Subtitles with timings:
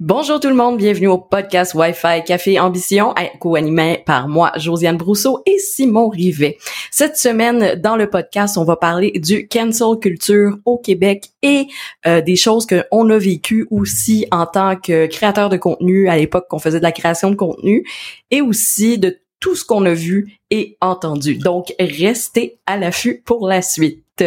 [0.00, 5.42] Bonjour tout le monde, bienvenue au podcast Wi-Fi Café Ambition, co-animé par moi, Josiane Brousseau
[5.44, 6.56] et Simon Rivet.
[6.92, 11.66] Cette semaine, dans le podcast, on va parler du cancel culture au Québec et
[12.06, 16.46] euh, des choses qu'on a vécues aussi en tant que créateur de contenu à l'époque
[16.48, 17.84] qu'on faisait de la création de contenu
[18.30, 21.38] et aussi de tout ce qu'on a vu et entendu.
[21.38, 24.22] Donc, restez à l'affût pour la suite.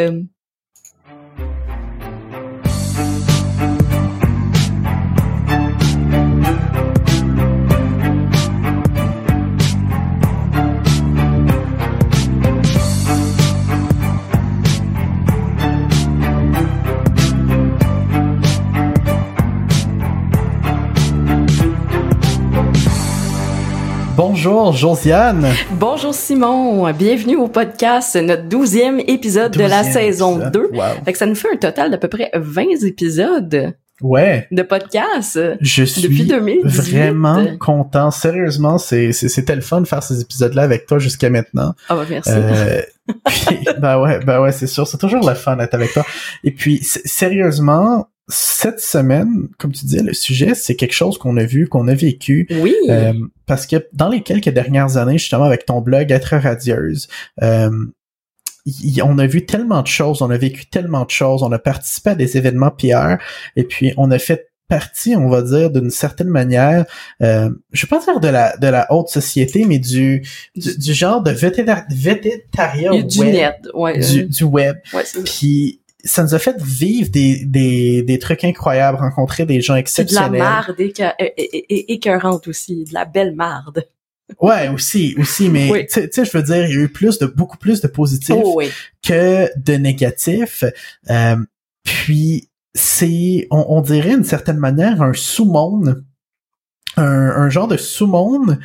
[24.15, 25.47] Bonjour Josiane.
[25.71, 26.91] Bonjour Simon.
[26.91, 30.71] Bienvenue au podcast, notre douzième épisode de la saison 2.
[31.05, 33.73] Fait que ça nous fait un total d'à peu près 20 épisodes.
[34.01, 34.47] Ouais.
[34.51, 35.39] De podcast.
[35.61, 36.97] Je suis depuis 2018.
[36.97, 38.11] vraiment content.
[38.11, 41.73] Sérieusement, c'est c'était le fun de faire ces épisodes-là avec toi jusqu'à maintenant.
[41.87, 42.31] Ah bah merci.
[42.33, 42.81] Euh,
[43.25, 44.87] puis, bah ouais, bah ouais, c'est sûr.
[44.87, 46.05] C'est toujours le fun d'être avec toi.
[46.43, 51.43] Et puis, sérieusement, cette semaine, comme tu dis, le sujet, c'est quelque chose qu'on a
[51.43, 52.47] vu, qu'on a vécu.
[52.61, 52.75] Oui.
[52.89, 53.13] Euh,
[53.45, 57.07] parce que dans les quelques dernières années, justement, avec ton blog Être radieuse,
[57.41, 57.69] euh,
[59.03, 62.11] on a vu tellement de choses, on a vécu tellement de choses, on a participé
[62.11, 63.17] à des événements PR,
[63.55, 66.85] et puis on a fait partie, on va dire, d'une certaine manière,
[67.21, 70.25] euh, je vais pas dire de la de la haute société, mais du
[70.55, 74.77] du, genre de végétariat web, du net, ouais, du, du web.
[74.93, 79.75] Ouais, puis ça nous a fait vivre des, des, des trucs incroyables, rencontrer des gens
[79.75, 80.31] exceptionnels.
[80.31, 80.75] De la marde
[81.69, 83.85] écœurante aussi, de la belle marde.
[84.39, 87.25] Ouais, aussi, aussi, mais tu sais, je veux dire, il y a eu plus de
[87.25, 88.61] beaucoup plus de positifs oh,
[89.03, 90.63] que de négatifs.
[91.09, 91.35] Euh,
[91.83, 96.05] puis c'est, on, on, dirait d'une certaine manière un sous-monde,
[96.95, 98.59] un, un genre de sous-monde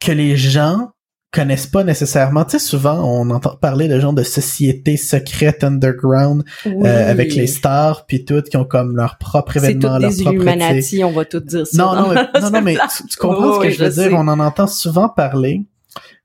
[0.00, 0.92] que les gens
[1.32, 2.44] connaissent pas nécessairement.
[2.44, 7.46] Tu sais, souvent, on entend parler de gens de sociétés secrètes underground euh, avec les
[7.46, 11.24] stars puis toutes qui ont comme leur propre événement, leur des propre Illuminati, on va
[11.24, 11.76] tout dire ça.
[11.76, 12.76] Non, non, mais, non, non, mais
[13.08, 14.12] tu, comprends ce que je veux dire.
[14.12, 15.62] On en entend souvent parler.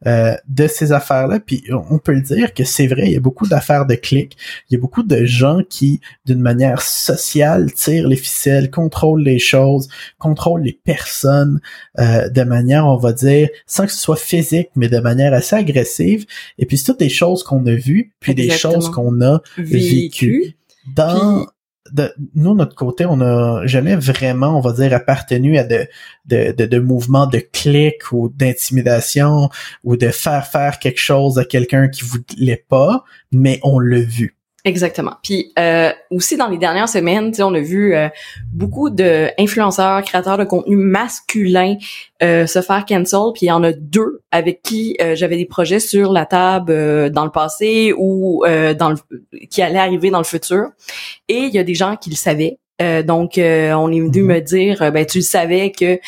[0.07, 1.39] Euh, de ces affaires-là.
[1.39, 4.37] Puis on peut le dire que c'est vrai, il y a beaucoup d'affaires de clics.
[4.69, 9.39] Il y a beaucoup de gens qui, d'une manière sociale, tirent les ficelles, contrôlent les
[9.39, 9.87] choses,
[10.19, 11.59] contrôlent les personnes
[11.97, 15.55] euh, de manière, on va dire, sans que ce soit physique, mais de manière assez
[15.55, 16.25] agressive.
[16.59, 20.57] Et puis c'est toutes des choses qu'on a vues, puis des choses qu'on a vécues.
[20.93, 21.47] dans
[21.91, 25.87] de, nous, notre côté, on n'a jamais vraiment, on va dire, appartenu à de,
[26.25, 29.49] de, de, de mouvements de clic ou d'intimidation
[29.83, 34.35] ou de faire faire quelque chose à quelqu'un qui voulait pas, mais on l'a vu.
[34.67, 35.13] Exactement.
[35.21, 38.09] Puis euh, aussi dans les dernières semaines, on a vu euh,
[38.51, 41.75] beaucoup de influenceurs, créateurs de contenu masculins
[42.23, 43.31] euh, se faire cancel.
[43.35, 46.71] Puis il y en a deux avec qui euh, j'avais des projets sur la table
[46.71, 48.97] euh, dans le passé ou dans le,
[49.51, 50.69] qui allaient arriver dans le futur.
[51.29, 52.57] Et il y a des gens qui le savaient.
[52.79, 54.27] donc on est venu mhm.
[54.27, 55.99] me dire ben tu savais que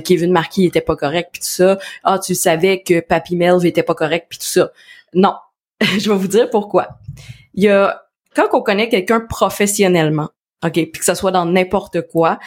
[0.00, 1.78] Kevin Marquis était pas correct puis tout ça.
[2.02, 4.70] Ah tu savais que Papy Melv était pas correct puis tout ça.
[5.12, 5.34] Non,
[5.98, 6.98] je vais vous dire pourquoi.
[7.54, 8.05] Il y a
[8.36, 10.28] quand on connaît quelqu'un professionnellement,
[10.64, 12.38] OK, puis que ça soit dans n'importe quoi,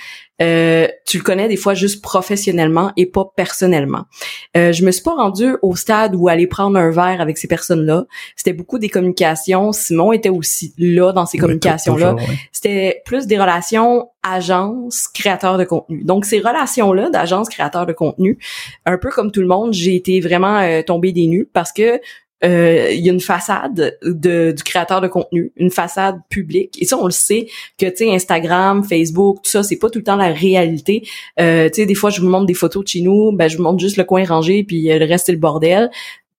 [0.41, 4.05] euh, tu le connais des fois juste professionnellement et pas personnellement.
[4.57, 7.47] Euh, je me suis pas rendue au stade où aller prendre un verre avec ces
[7.47, 8.05] personnes-là.
[8.35, 9.72] C'était beaucoup des communications.
[9.73, 12.16] Simon était aussi là dans ces communications-là.
[12.51, 16.03] C'était plus des relations agence créateur de contenu.
[16.03, 18.38] Donc ces relations-là d'agence créateur de contenu,
[18.85, 22.01] un peu comme tout le monde, j'ai été vraiment euh, tombée des nues parce que
[22.44, 26.81] euh, il y a une façade de, du créateur de contenu, une façade publique.
[26.81, 30.00] Et ça, on le sait que tu sais Instagram, Facebook, tout ça, c'est pas tout
[30.00, 31.07] le temps la réalité.
[31.39, 33.57] Euh, tu sais, des fois, je vous montre des photos de chez nous, ben je
[33.57, 35.89] vous montre juste le coin rangé, puis euh, le reste c'est le bordel.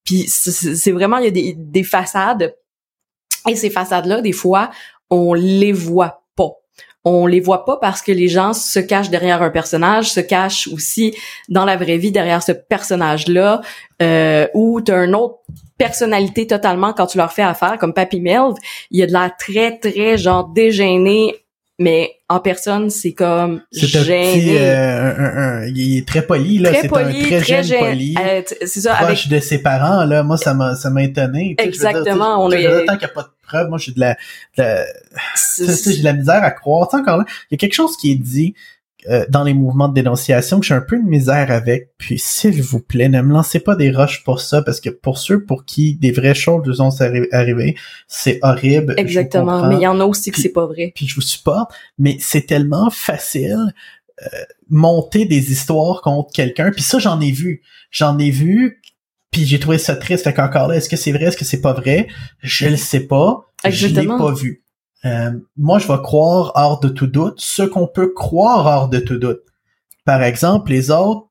[0.04, 2.54] Puis c'est vraiment il y a des, des façades.
[3.48, 4.70] Et ces façades-là, des fois,
[5.10, 6.19] on les voit.
[7.04, 10.68] On les voit pas parce que les gens se cachent derrière un personnage, se cachent
[10.68, 11.16] aussi
[11.48, 13.62] dans la vraie vie derrière ce personnage-là,
[14.02, 15.38] euh, ou t'as un autre
[15.78, 18.54] personnalité totalement quand tu leur fais affaire, comme Papy Melv,
[18.91, 21.36] il y a de la très, très, genre, dégêné,
[21.78, 24.58] mais en personne, c'est comme gêné.
[24.60, 26.72] Euh, il est très poli, là.
[26.74, 28.14] C'est un très, très jeune poli.
[28.22, 30.22] Euh, c'est ça, proche de ses parents, là.
[30.22, 31.54] Moi, ça m'a, ça m'a étonné.
[31.56, 32.44] Exactement.
[32.44, 32.84] on est...
[32.84, 34.16] Tant qu'il n'y a pas de preuves, moi, j'ai de la,
[34.58, 34.64] de
[35.58, 36.88] j'ai de la misère à croire.
[36.92, 38.54] encore là, il y a quelque chose qui est dit
[39.08, 41.91] euh, dans les mouvements de dénonciation que j'ai un peu de misère avec.
[41.98, 45.18] Puis s'il vous plaît, ne me lancez pas des roches pour ça, parce que pour
[45.18, 46.91] ceux pour qui des vraies choses nous ont
[47.32, 47.76] arrivé,
[48.08, 48.94] c'est horrible.
[48.97, 50.92] Exactement, mais il y en a aussi que c'est pas vrai.
[50.94, 53.72] Puis je vous supporte, mais c'est tellement facile
[54.68, 56.70] monter des histoires contre quelqu'un.
[56.70, 57.62] Puis ça, j'en ai vu.
[57.91, 58.80] J'en ai vu.
[59.30, 60.24] Puis j'ai trouvé ça triste.
[60.24, 62.09] Fait qu'encore là, est-ce que c'est vrai, est-ce que c'est pas vrai?
[62.42, 63.47] Je le sais pas.
[63.68, 64.65] Je l'ai pas vu.
[65.04, 68.98] Euh, moi, je vais croire hors de tout doute ce qu'on peut croire hors de
[68.98, 69.41] tout doute.
[70.04, 71.28] Par exemple, les autres,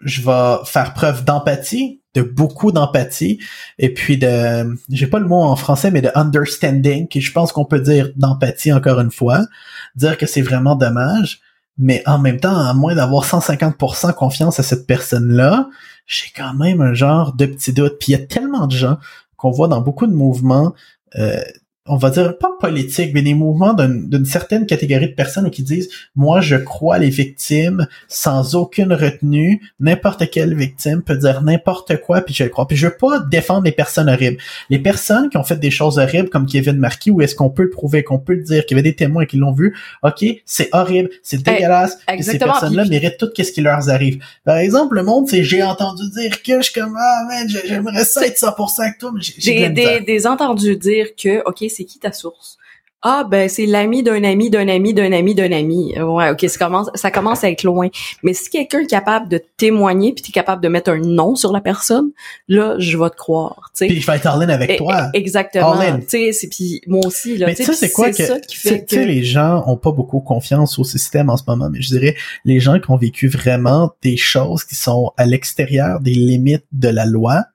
[0.00, 3.38] je vais faire preuve d'empathie, de beaucoup d'empathie,
[3.78, 7.52] et puis de, j'ai pas le mot en français, mais de understanding, qui je pense
[7.52, 9.46] qu'on peut dire d'empathie encore une fois,
[9.94, 11.40] dire que c'est vraiment dommage,
[11.78, 15.68] mais en même temps, à moins d'avoir 150% confiance à cette personne-là,
[16.06, 17.98] j'ai quand même un genre de petit doute.
[17.98, 18.98] Puis il y a tellement de gens
[19.36, 20.74] qu'on voit dans beaucoup de mouvements,
[21.16, 21.40] euh,
[21.86, 25.90] on va dire pas politique, mais des mouvements d'une certaine catégorie de personnes qui disent
[26.14, 32.20] moi je crois les victimes sans aucune retenue, n'importe quelle victime peut dire n'importe quoi
[32.20, 32.68] puis je le crois.
[32.68, 34.38] Puis je veux pas défendre les personnes horribles.
[34.70, 37.64] Les personnes qui ont fait des choses horribles comme Kevin Marquis, où est-ce qu'on peut
[37.64, 40.24] le prouver, qu'on peut le dire, qu'il y avait des témoins qui l'ont vu, ok,
[40.44, 44.22] c'est horrible, c'est eh, dégueulasse, et ces personnes-là méritent tout ce qui leur arrive.
[44.44, 48.04] Par exemple, le monde, c'est j'ai entendu dire que je suis comme ah man, j'aimerais
[48.04, 51.98] ça être 100% avec toi, mais j'ai des, des entendu dire que ok c'est qui
[51.98, 52.58] ta source?
[53.04, 55.92] Ah ben c'est l'ami d'un ami d'un ami d'un ami d'un ami.
[55.98, 57.88] Ouais, ok, ça commence, ça commence à être loin.
[58.22, 61.34] Mais si quelqu'un est capable de témoigner puis tu es capable de mettre un nom
[61.34, 62.12] sur la personne,
[62.46, 63.72] là je vais te croire.
[63.76, 65.08] Puis je vais être all avec toi.
[65.14, 65.98] Exactement.
[66.08, 67.46] Tu sais, puis moi aussi là.
[67.46, 68.94] Mais ça c'est quoi que, qui fait que...
[68.94, 71.70] les gens ont pas beaucoup confiance au système en ce moment.
[71.70, 72.14] Mais je dirais
[72.44, 76.88] les gens qui ont vécu vraiment des choses qui sont à l'extérieur des limites de
[76.88, 77.46] la loi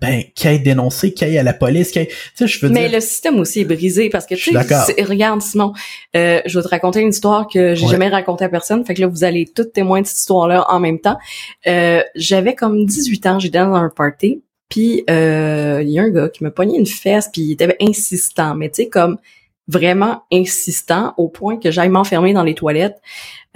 [0.00, 2.88] ben qui aille dénoncer, qui aille à la police, qui tu sais je veux Mais
[2.88, 5.72] le système aussi est brisé parce que tu sais regarde Simon,
[6.16, 9.00] euh, je vais te raconter une histoire que j'ai jamais racontée à personne, fait que
[9.00, 11.18] là vous allez tous témoins de cette histoire-là en même temps.
[11.66, 16.10] Euh, j'avais comme 18 ans, j'étais dans un party, puis euh, il y a un
[16.10, 19.18] gars qui me pognait une fesse puis il était insistant, mais tu sais comme
[19.68, 23.00] vraiment insistant au point que j'aille m'enfermer dans les toilettes.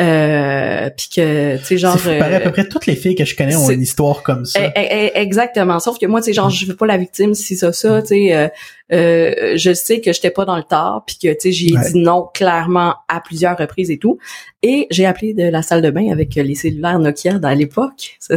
[0.01, 3.37] Euh, puis que tu sais genre c'est à peu près toutes les filles que je
[3.37, 4.59] connais ont une histoire comme ça.
[4.61, 7.33] Eh, eh, eh, exactement, sauf que moi tu sais genre je veux pas la victime
[7.35, 8.49] si ça ça, tu sais euh,
[8.93, 11.95] euh, je sais que j'étais pas dans le tort puis que tu sais j'ai dit
[11.95, 14.19] non clairement à plusieurs reprises et tout.
[14.63, 18.19] Et j'ai appelé de la salle de bain avec les cellulaires Nokia dans l'époque.
[18.29, 18.37] Tu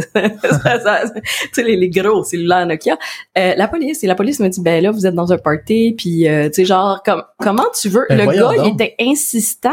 [1.52, 2.98] sais les, les, gros cellulaires Nokia.
[3.36, 5.94] Euh, la police et la police me dit ben là vous êtes dans un party
[5.96, 8.06] puis tu sais genre comme comment tu veux?
[8.08, 9.70] Ben, le gars il était insistant.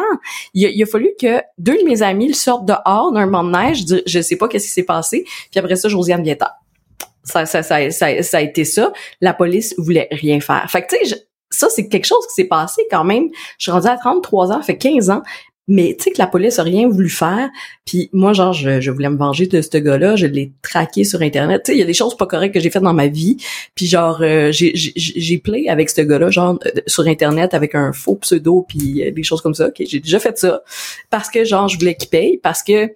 [0.53, 3.97] Il a, il a fallu que deux mes amis le sortent dehors d'un neige, je,
[4.05, 6.55] je sais pas qu'est-ce qui s'est passé, puis après ça, Josiane Vieta.
[7.23, 8.93] Ça, ça, ça, ça, ça a été ça.
[9.19, 10.69] La police voulait rien faire.
[10.69, 13.29] Fait que, tu sais, ça, c'est quelque chose qui s'est passé quand même.
[13.57, 15.23] Je suis rendue à 33 ans, fait 15 ans,
[15.67, 17.49] mais tu sais que la police a rien voulu faire.
[17.85, 20.15] Puis moi, genre, je, voulais me venger de ce gars-là.
[20.15, 21.63] Je l'ai traqué sur Internet.
[21.65, 23.37] Tu sais, il y a des choses pas correctes que j'ai faites dans ma vie.
[23.73, 28.15] Puis genre, euh, j'ai play avec ce gars-là, genre, euh, sur Internet avec un faux
[28.15, 29.67] pseudo puis euh, des choses comme ça.
[29.67, 30.61] Okay, j'ai déjà fait ça
[31.09, 32.91] parce que genre, je voulais qu'il paye parce que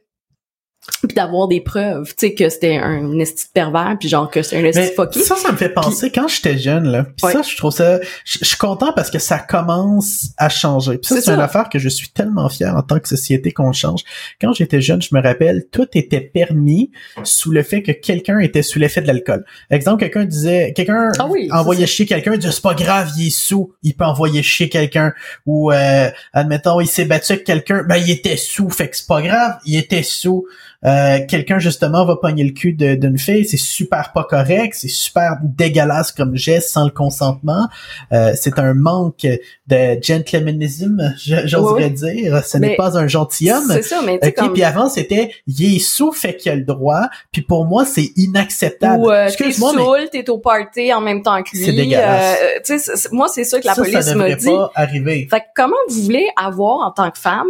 [1.07, 4.57] puis d'avoir des preuves, tu sais que c'était un esti pervers puis genre que c'est
[4.57, 5.21] un esti fucké.
[5.21, 7.05] Ça ça me fait penser quand j'étais jeune là.
[7.17, 10.97] ça je trouve ça je, suis content parce que ça commence à changer.
[10.97, 13.71] Puis ça c'est une affaire que je suis tellement fier en tant que société qu'on
[13.71, 14.01] change.
[14.41, 16.91] Quand j'étais jeune, je me rappelle, tout était permis
[17.23, 19.45] sous le fait que quelqu'un était sous l'effet de l'alcool.
[19.69, 23.73] Exemple, quelqu'un disait quelqu'un ah envoyait chier quelqu'un, disait c'est pas grave, il est sous,
[23.83, 25.13] il peut envoyer chier quelqu'un
[25.45, 29.07] ou euh, admettons il s'est battu avec quelqu'un, ben il était sous, fait que c'est
[29.07, 30.45] pas grave, il était sous.
[30.85, 35.37] Euh, quelqu'un justement va pogner le cul d'une fille, c'est super pas correct, c'est super
[35.43, 37.67] dégueulasse comme geste sans le consentement.
[38.13, 39.27] Euh, c'est un manque
[39.67, 42.43] de gentlemanisme, j'oserais dire.
[42.45, 43.67] Ce n'est pas un gentilhomme.
[43.67, 47.09] C'est ça, mais okay, Puis avant c'était il est sous fait qu'il a le droit.
[47.33, 49.03] Puis pour moi c'est inacceptable.
[49.03, 51.65] Ou euh, t'es saoul, t'es au party en même temps que lui.
[51.65, 52.37] C'est dégueulasse.
[52.69, 54.45] Euh, moi c'est ça que la police me dit.
[54.45, 55.27] Pas arriver.
[55.29, 57.47] Fait que comment vous voulez avoir en tant que femme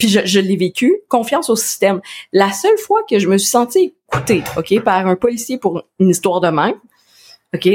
[0.00, 2.00] puis je, l'ai vécu, confiance au système.
[2.32, 6.08] La seule fois que je me suis sentie écoutée, OK, par un policier pour une
[6.08, 6.74] histoire de même,
[7.54, 7.68] OK,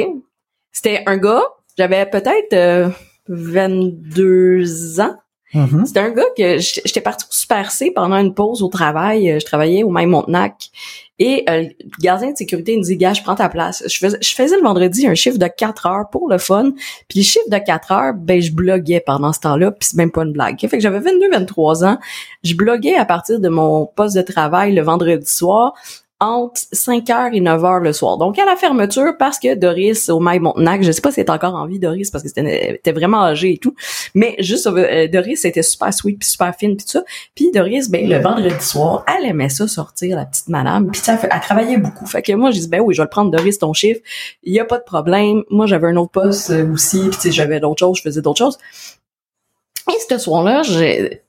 [0.71, 1.43] c'était un gars,
[1.77, 2.91] j'avais peut-être
[3.27, 5.15] 22 euh, ans,
[5.53, 5.85] Mm-hmm.
[5.85, 9.31] C'était un gars que j'étais partie au Super pendant une pause au travail.
[9.31, 10.69] Euh, je travaillais au Même Montenac.
[11.17, 11.69] Et euh, le
[12.01, 13.83] gardien de sécurité me dit, gars, je prends ta place.
[13.87, 16.71] Je faisais, je faisais le vendredi un chiffre de 4 heures pour le fun.
[17.07, 20.11] Puis le chiffre de 4 heures, ben je bloguais pendant ce temps-là, puis c'est même
[20.11, 20.59] pas une blague.
[20.59, 21.99] Fait que j'avais 22-23 ans.
[22.43, 25.73] Je bloguais à partir de mon poste de travail le vendredi soir
[26.21, 28.17] entre 5h et 9h le soir.
[28.17, 31.25] Donc à la fermeture, parce que Doris au Maï Montenac, je sais pas si elle
[31.25, 33.75] est encore en vie, Doris, parce que c'était vraiment âgé et tout,
[34.13, 37.03] mais juste euh, Doris était super sweet puis super fine puis tout ça.
[37.35, 41.19] Puis Doris, ben le vendredi soir, elle aimait ça sortir, la petite madame, puis ça,
[41.21, 42.05] elle travaillait beaucoup.
[42.05, 43.99] Fait que moi, je dis ben oui, je vais le prendre Doris ton chiffre,
[44.43, 45.43] il y a pas de problème.
[45.49, 48.57] Moi, j'avais un autre poste euh, aussi, puis j'avais d'autres choses, je faisais d'autres choses.
[49.89, 51.24] Et ce soir-là, j'ai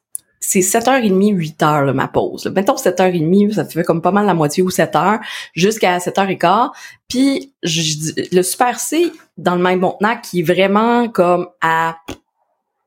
[0.49, 2.45] c'est 7h30, 8h, là, ma pause.
[2.45, 2.53] Là.
[2.53, 5.19] Mettons 7h30, ça fait comme pas mal la moitié ou 7h,
[5.55, 6.71] jusqu'à 7h15.
[7.09, 11.97] Puis le Super C, dans le même Montenac, qui est vraiment comme à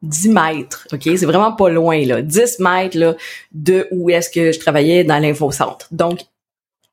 [0.04, 1.02] 10 mètres, OK?
[1.04, 2.22] C'est vraiment pas loin, là.
[2.22, 3.16] 10 mètres, là,
[3.52, 5.88] de où est-ce que je travaillais dans l'infocentre.
[5.92, 6.22] Donc,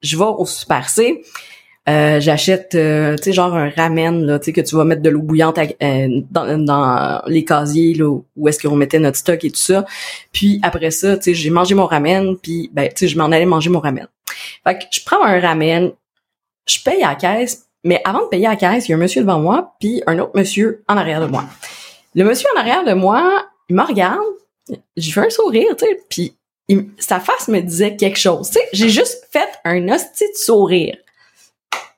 [0.02, 1.22] je vais au Super C.
[1.88, 5.02] Euh, j'achète euh, tu sais genre un ramen là tu sais que tu vas mettre
[5.02, 9.44] de l'eau bouillante euh, dans, dans, les casiers là où est-ce qu'on mettait notre stock
[9.44, 9.86] et tout ça.
[10.32, 13.26] Puis après ça tu sais j'ai mangé mon ramen puis ben tu sais je m'en
[13.26, 14.08] allais manger mon ramen.
[14.64, 15.92] Fait que je prends un ramen
[16.66, 18.96] je paye à la caisse mais avant de payer à la caisse il y a
[18.96, 21.44] un monsieur devant moi puis un autre monsieur en arrière de moi.
[22.16, 24.18] Le monsieur en arrière de moi il me regarde
[24.96, 26.36] j'ai fait un sourire tu sais puis
[26.98, 28.48] sa face me disait quelque chose.
[28.48, 30.96] Tu sais j'ai juste fait un hostie de sourire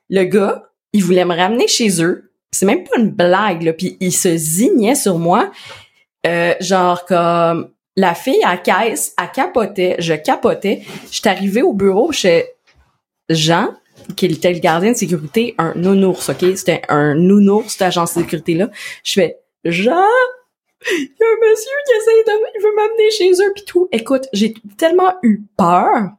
[0.09, 2.31] le gars, il voulait me ramener chez eux.
[2.51, 3.73] C'est même pas une blague, là.
[3.73, 5.51] Puis il se zignait sur moi.
[6.25, 10.83] Euh, genre comme la fille à caisse, elle capotait, je capotais.
[11.11, 12.45] J'étais arrivée au bureau chez
[13.29, 13.75] Jean,
[14.15, 16.45] qui était le gardien de sécurité, un nounours, OK?
[16.55, 18.69] C'était un nounours, cette agence de sécurité-là.
[19.03, 20.05] Je fais, Jean,
[20.91, 22.31] il y a un monsieur qui essaye de...
[22.55, 23.89] Il veut m'amener chez eux, puis tout.
[23.91, 26.09] Écoute, j'ai tellement eu peur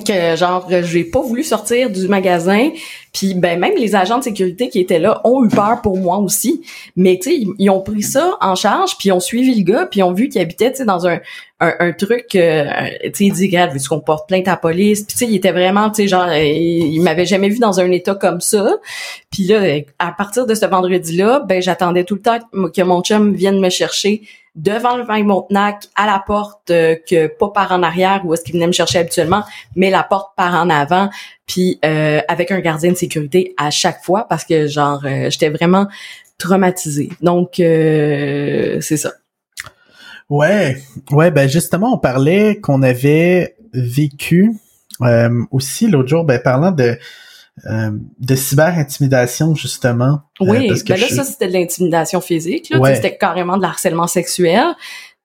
[0.00, 2.70] que genre j'ai pas voulu sortir du magasin.
[3.12, 6.18] Puis ben même les agents de sécurité qui étaient là ont eu peur pour moi
[6.18, 6.62] aussi.
[6.96, 9.86] Mais tu sais ils, ont pris ça en charge puis ils ont suivi le gars
[9.86, 11.20] puis ils ont vu qu'il habitait tu sais dans un
[11.60, 12.64] un, truc euh,
[13.04, 15.02] tu sais il dit regarde veux-tu qu'on porte plainte à la police?
[15.02, 17.80] Puis tu sais il était vraiment tu sais genre euh, il, m'avait jamais vu dans
[17.80, 18.76] un état comme ça.
[19.30, 22.38] Puis là à partir de ce vendredi là ben j'attendais tout le temps
[22.74, 24.22] que mon chum vienne me chercher
[24.54, 28.44] devant le vin Montenac, à la porte euh, que pas par en arrière où est-ce
[28.44, 29.42] qu'il venait me chercher habituellement,
[29.74, 31.10] mais la porte par en avant,
[31.46, 35.50] puis euh, avec un gardien de sécurité à chaque fois parce que genre euh, j'étais
[35.50, 35.86] vraiment
[36.38, 37.10] traumatisée.
[37.20, 39.12] Donc c'est ça.
[40.30, 40.78] Ouais,
[41.10, 44.52] ouais, ben justement on parlait qu'on avait vécu
[45.50, 46.96] aussi l'autre jour, ben parlant de
[47.66, 50.22] euh, de cyber-intimidation, justement.
[50.40, 52.68] Euh, oui, parce que ben là, ça, c'était de l'intimidation physique.
[52.70, 54.74] Là, C'était carrément de l'harcèlement sexuel.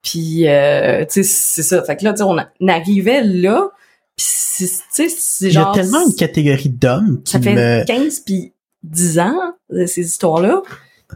[0.03, 1.83] Puis, euh, tu sais, c'est ça.
[1.83, 3.69] Fait que là, on, on arrivait là,
[4.15, 5.73] tu sais, c'est genre...
[5.73, 7.85] Il y a tellement une catégorie d'hommes qui Ça fait me...
[7.85, 9.39] 15 puis 10 ans,
[9.87, 10.61] ces histoires-là.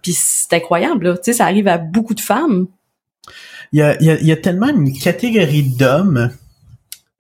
[0.02, 1.18] Puis c'est incroyable, là.
[1.18, 2.68] Tu sais, ça arrive à beaucoup de femmes.
[3.72, 6.32] Il y a, il y a, il y a tellement une catégorie d'hommes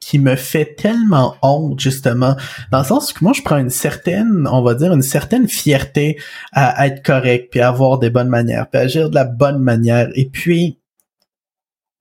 [0.03, 2.35] qui me fait tellement honte justement.
[2.71, 6.17] Dans le sens que moi je prends une certaine on va dire une certaine fierté
[6.51, 9.59] à, être correct puis à avoir des bonnes manières puis à agir de la bonne
[9.59, 10.09] manière.
[10.15, 10.79] Et puis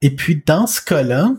[0.01, 1.31] et puis dans ce cas-là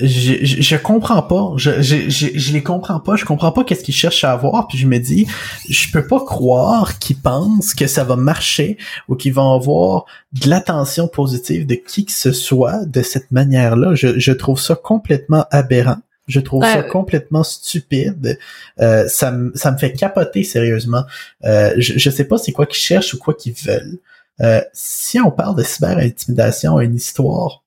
[0.00, 1.52] je, je, comprends pas.
[1.56, 3.16] Je, je, je, les comprends pas.
[3.16, 4.68] Je comprends pas qu'est-ce qu'ils cherchent à avoir.
[4.68, 5.26] Puis je me dis,
[5.68, 8.78] je peux pas croire qu'ils pensent que ça va marcher
[9.08, 13.94] ou qu'ils vont avoir de l'attention positive de qui que ce soit de cette manière-là.
[13.94, 15.98] Je, je trouve ça complètement aberrant.
[16.28, 18.38] Je trouve ça complètement stupide.
[18.80, 21.02] Euh, ça, me, ça me fait capoter sérieusement.
[21.44, 23.98] Euh, je, je sais pas c'est quoi qu'ils cherchent ou quoi qu'ils veulent.
[24.40, 27.64] Euh, si on parle de cyber-intimidation, une histoire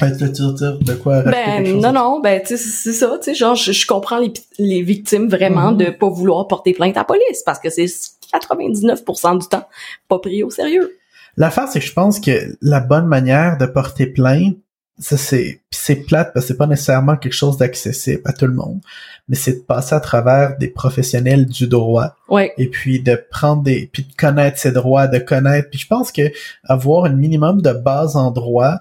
[0.00, 4.32] de quoi Ben non non, ben tu c'est ça, tu sais genre je, comprends les,
[4.58, 5.84] les victimes vraiment mm-hmm.
[5.86, 9.68] de pas vouloir porter plainte à la police parce que c'est 99% du temps
[10.08, 10.96] pas pris au sérieux.
[11.36, 14.56] L'affaire c'est que je pense que la bonne manière de porter plainte
[14.98, 18.54] ça c'est c'est plate parce que c'est pas nécessairement quelque chose d'accessible à tout le
[18.54, 18.80] monde
[19.28, 22.52] mais c'est de passer à travers des professionnels du droit ouais.
[22.58, 26.12] et puis de prendre des puis de connaître ses droits de connaître puis je pense
[26.12, 26.30] que
[26.64, 28.80] avoir un minimum de base en droit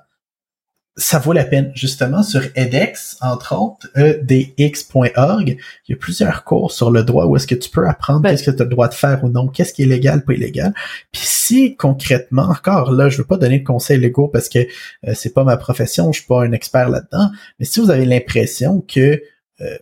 [0.97, 1.71] ça vaut la peine.
[1.73, 5.57] Justement, sur edX, entre autres, edx.org,
[5.87, 8.43] il y a plusieurs cours sur le droit où est-ce que tu peux apprendre qu'est-ce
[8.43, 10.73] que tu as le droit de faire ou non, qu'est-ce qui est légal, pas illégal.
[11.11, 15.13] Puis si concrètement, encore là, je veux pas donner de conseils légaux parce que euh,
[15.15, 17.29] c'est pas ma profession, je suis pas un expert là-dedans,
[17.59, 19.21] mais si vous avez l'impression que
[19.61, 19.77] euh,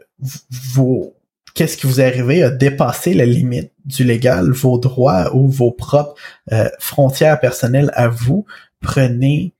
[0.73, 1.15] vos
[1.55, 5.71] qu'est-ce qui vous est arrivé à dépasser la limite du légal, vos droits ou vos
[5.71, 6.15] propres
[6.51, 8.45] euh, frontières personnelles à vous,
[8.79, 9.53] prenez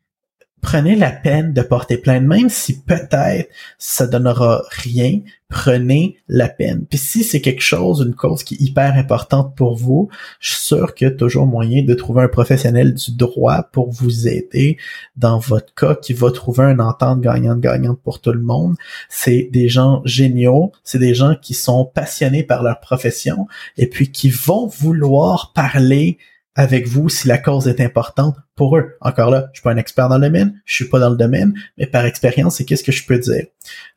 [0.62, 6.86] prenez la peine de porter plainte, même si peut-être ça donnera rien, prenez la peine.
[6.88, 10.64] Puis si c'est quelque chose, une cause qui est hyper importante pour vous, je suis
[10.64, 14.78] sûr qu'il y a toujours moyen de trouver un professionnel du droit pour vous aider
[15.18, 18.76] dans votre cas qui va trouver un entente gagnante-gagnante pour tout le monde.
[19.10, 23.48] C'est des gens géniaux, c'est des gens qui sont passionnés par leur profession
[23.78, 26.20] et puis qui vont vouloir parler
[26.56, 28.96] avec vous si la cause est importante pour eux.
[29.02, 31.16] Encore là, je suis pas un expert dans le domaine, je suis pas dans le
[31.16, 33.46] domaine, mais par expérience, c'est qu'est-ce que je peux dire?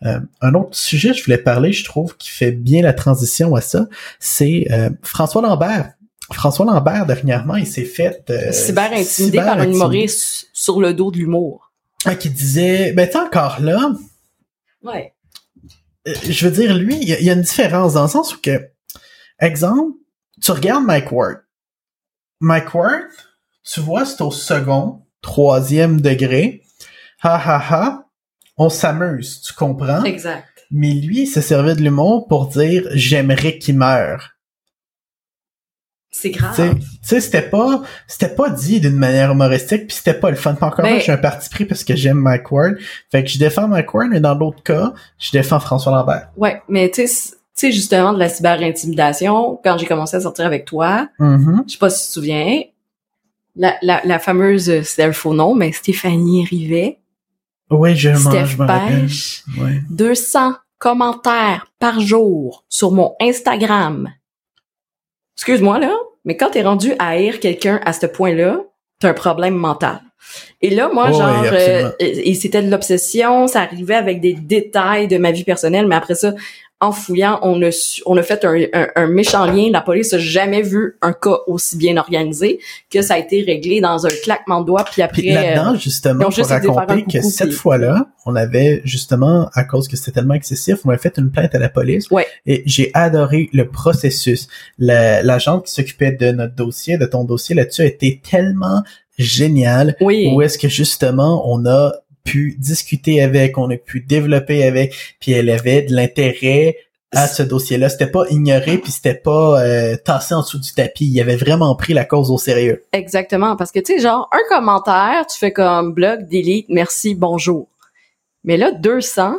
[0.04, 3.54] Euh, un autre sujet, que je voulais parler, je trouve, qui fait bien la transition
[3.54, 3.86] à ça,
[4.20, 5.92] c'est euh, François Lambert
[6.32, 8.24] François Lambert, dernièrement, il s'est fait...
[8.30, 11.72] Euh, cyber intimidé par un humoriste sur le dos de l'humour.
[12.04, 13.92] Ah, qui disait, ben t'es encore là.
[14.82, 15.14] Ouais.
[16.08, 18.68] Euh, je veux dire, lui, il y, a une différence dans le sens où que,
[19.38, 19.92] exemple,
[20.40, 21.38] tu regardes Mike Ward.
[22.42, 23.04] Mike Ward,
[23.64, 26.62] tu vois, c'est au second, troisième degré.
[27.22, 28.08] Ha ha ha.
[28.58, 30.02] On s'amuse, tu comprends?
[30.02, 30.44] Exact.
[30.72, 34.30] Mais lui, il se servait de l'humour pour dire j'aimerais qu'il meure.
[36.10, 36.54] C'est grave.
[36.56, 40.54] Tu sais, c'était pas, c'était pas dit d'une manière humoristique, puis c'était pas le fun.
[40.54, 42.74] Pas encore ben, j'ai un parti pris parce que j'aime Mike Ward.
[43.10, 46.30] Fait que je défends Mike Ward, mais dans l'autre cas, je défends François Lambert.
[46.36, 47.36] Ouais, mais tu sais,
[47.70, 51.62] justement de la cyber-intimidation, quand j'ai commencé à sortir avec toi, mm-hmm.
[51.66, 52.62] je sais pas si tu te souviens,
[53.54, 56.98] la, la, la fameuse, c'est un faux nom, mais Stéphanie Rivet.
[57.70, 59.82] Oui, je Steph Pêche, ouais.
[59.90, 64.10] 200 commentaires par jour sur mon Instagram
[65.42, 65.92] excuse-moi là,
[66.24, 68.60] mais quand t'es rendu à haïr quelqu'un à ce point-là,
[69.00, 70.00] t'as un problème mental.
[70.60, 75.18] Et là, moi, genre, euh, et, c'était de l'obsession, ça arrivait avec des détails de
[75.18, 76.32] ma vie personnelle, mais après ça,
[76.82, 77.70] en fouillant, on a,
[78.06, 79.70] on a fait un, un, méchant lien.
[79.70, 82.58] La police a jamais vu un cas aussi bien organisé
[82.90, 84.84] que ça a été réglé dans un claquement de doigts.
[84.90, 89.86] Puis après, là-dedans, euh, justement, pour raconter que cette fois-là, on avait justement, à cause
[89.86, 92.10] que c'était tellement excessif, on avait fait une plainte à la police.
[92.10, 92.26] Ouais.
[92.46, 94.48] Et j'ai adoré le processus.
[94.78, 98.82] L'agent qui s'occupait de notre dossier, de ton dossier là-dessus, a été tellement
[99.18, 99.96] génial.
[100.00, 100.32] Oui.
[100.34, 101.92] Où est-ce que justement on a
[102.24, 106.76] pu discuter avec, on a pu développer avec, puis elle avait de l'intérêt
[107.12, 107.88] à ce dossier-là.
[107.88, 111.06] C'était pas ignoré puis c'était pas euh, tassé en dessous du tapis.
[111.06, 112.84] Il avait vraiment pris la cause au sérieux.
[112.92, 117.68] Exactement, parce que tu sais, genre un commentaire, tu fais comme blog, delete, merci, bonjour.
[118.44, 119.36] Mais là, 200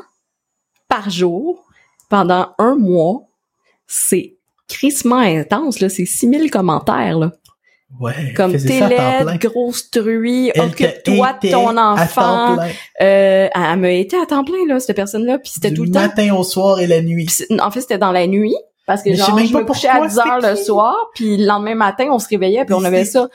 [0.87, 1.65] par jour
[2.09, 3.23] pendant un mois,
[3.87, 4.35] c'est
[4.67, 5.89] crissement intense là.
[5.89, 7.31] C'est 6000 commentaires là.
[7.99, 12.57] Ouais, comme t'es laide, grosse truie, occupe-toi de ton enfant.
[13.01, 15.99] Euh, elle m'a été à temps plein là cette personne-là, puis c'était tout le temps.
[16.01, 17.27] matin au soir et la nuit.
[17.59, 18.55] en fait, c'était dans la nuit.
[18.85, 22.07] Parce que genre, je, me couchais à 10 heures le soir, puis le lendemain matin,
[22.11, 23.29] on se réveillait, puis on avait ça.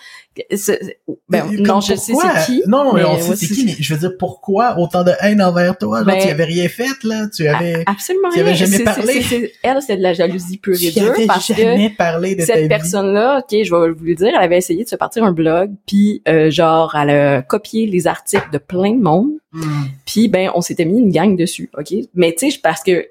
[1.29, 2.63] Ben, non, je sais c'est qui.
[2.67, 5.79] Non, mais on sait c'est qui, mais je veux dire, pourquoi autant de haine envers
[5.79, 5.99] toi?
[5.99, 7.27] Genre, ben, tu avais rien fait, là?
[7.35, 7.83] Tu avais...
[7.87, 9.53] Absolument tu avais jamais parlé.
[9.63, 13.51] elle, c'est de la jalousie pure et dure, parce jamais parlé de cette personne-là, ok,
[13.51, 16.51] je vais vous le dire, elle avait essayé de se partir un blog, puis euh,
[16.51, 19.85] genre, elle a copié les articles de plein de monde, hmm.
[20.05, 21.95] puis ben, on s'était mis une gang dessus, ok?
[22.15, 23.07] Mais tu sais, parce que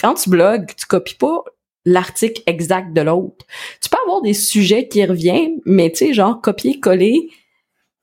[0.00, 1.44] quand tu blogues, tu copies pas
[1.84, 3.46] l'article exact de l'autre.
[3.80, 7.28] Tu peux avoir des sujets qui reviennent, mais tu sais, genre copier-coller,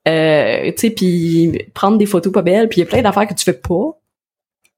[0.08, 3.26] euh, tu sais, puis prendre des photos pas belles, puis il y a plein d'affaires
[3.26, 4.00] que tu fais pas.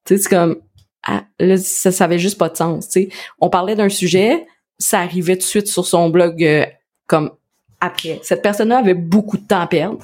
[0.05, 0.61] Tu sais, c'est comme,
[1.03, 3.09] ah, là, ça, ça avait juste pas de sens, tu sais.
[3.40, 4.47] On parlait d'un sujet,
[4.79, 6.67] ça arrivait tout de suite sur son blog euh,
[7.07, 7.31] comme
[7.85, 8.20] après.
[8.23, 9.99] Cette personne-là avait beaucoup de temps à perdre.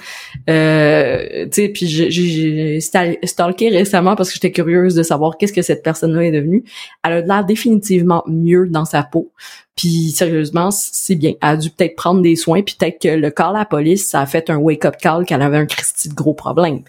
[0.49, 5.63] Euh, tu sais, puis j'ai stalké récemment parce que j'étais curieuse de savoir qu'est-ce que
[5.63, 6.65] cette personne-là est devenue.
[7.05, 9.31] Elle a l'air définitivement mieux dans sa peau.
[9.77, 11.33] Puis sérieusement, c'est bien.
[11.41, 14.09] Elle a dû peut-être prendre des soins, puis peut-être que le call à la police,
[14.09, 16.83] ça a fait un wake-up call qu'elle avait un Christy de gros problème.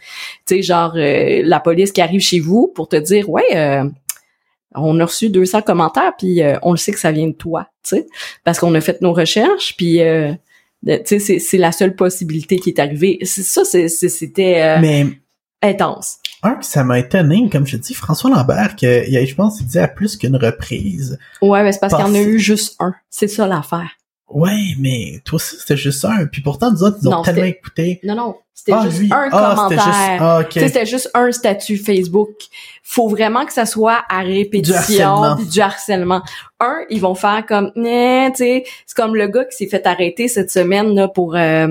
[0.46, 3.56] Tu sais, genre euh, la police qui arrive chez vous pour te dire, ouais.
[3.56, 3.86] Euh,
[4.74, 7.68] on a reçu 200 commentaires puis euh, on le sait que ça vient de toi,
[7.84, 8.08] tu sais,
[8.46, 10.40] parce qu'on a fait nos recherches puis sais,
[11.06, 13.20] c'est la seule possibilité qui est arrivée.
[13.24, 15.06] Ça, c'était euh, Mais,
[15.62, 16.18] intense.
[16.44, 19.88] Un, ça m'a étonné, comme je dis, François Lambert, que je pense qu'il disait à
[19.88, 21.20] plus qu'une reprise.
[21.42, 22.94] Ouais, mais c'est parce qu'il y en a eu juste un.
[23.10, 23.92] C'est ça l'affaire.
[24.28, 26.26] Ouais, mais toi aussi, c'était juste un.
[26.26, 28.00] Puis pourtant, nous autres, ils ont tellement écouté.
[28.04, 28.36] Non, non.
[28.54, 29.70] C'était ah, juste un ah, commentaire.
[29.70, 30.22] C'était juste...
[30.22, 32.30] Ah, C'était juste un statut Facebook.
[32.84, 34.76] Faut vraiment que ça soit à répétition.
[34.76, 35.36] Du harcèlement.
[35.36, 36.22] du harcèlement.
[36.60, 40.28] Un, ils vont faire comme, tu sais, c'est comme le gars qui s'est fait arrêter
[40.28, 41.36] cette semaine là pour.
[41.36, 41.68] Euh,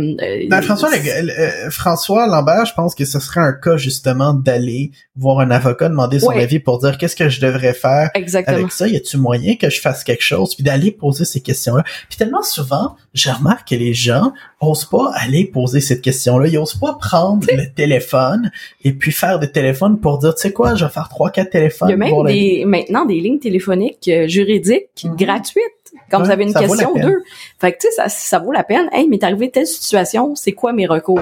[0.49, 5.41] ben, François, euh, François Lambert, je pense que ce serait un cas justement d'aller voir
[5.41, 8.57] un avocat, demander son avis pour dire qu'est-ce que je devrais faire Exactement.
[8.57, 8.89] avec ça.
[8.89, 11.85] Y a-tu moyen que je fasse quelque chose, puis d'aller poser ces questions-là.
[12.09, 16.49] Puis tellement souvent, je remarque que les gens osent pas aller poser cette question-là.
[16.49, 18.51] Ils osent pas prendre le téléphone
[18.83, 21.51] et puis faire des téléphones pour dire, tu sais quoi, je vais faire trois, quatre
[21.51, 21.89] téléphones.
[21.89, 25.17] Il y a même des, maintenant des lignes téléphoniques euh, juridiques mhm.
[25.17, 25.65] gratuites
[26.11, 27.23] quand vous avez une question ou deux.
[27.59, 28.89] Fait que tu sais, ça, ça vaut la peine.
[28.93, 31.21] Hey, m'est arrivé telle situation, c'est quoi mes recours?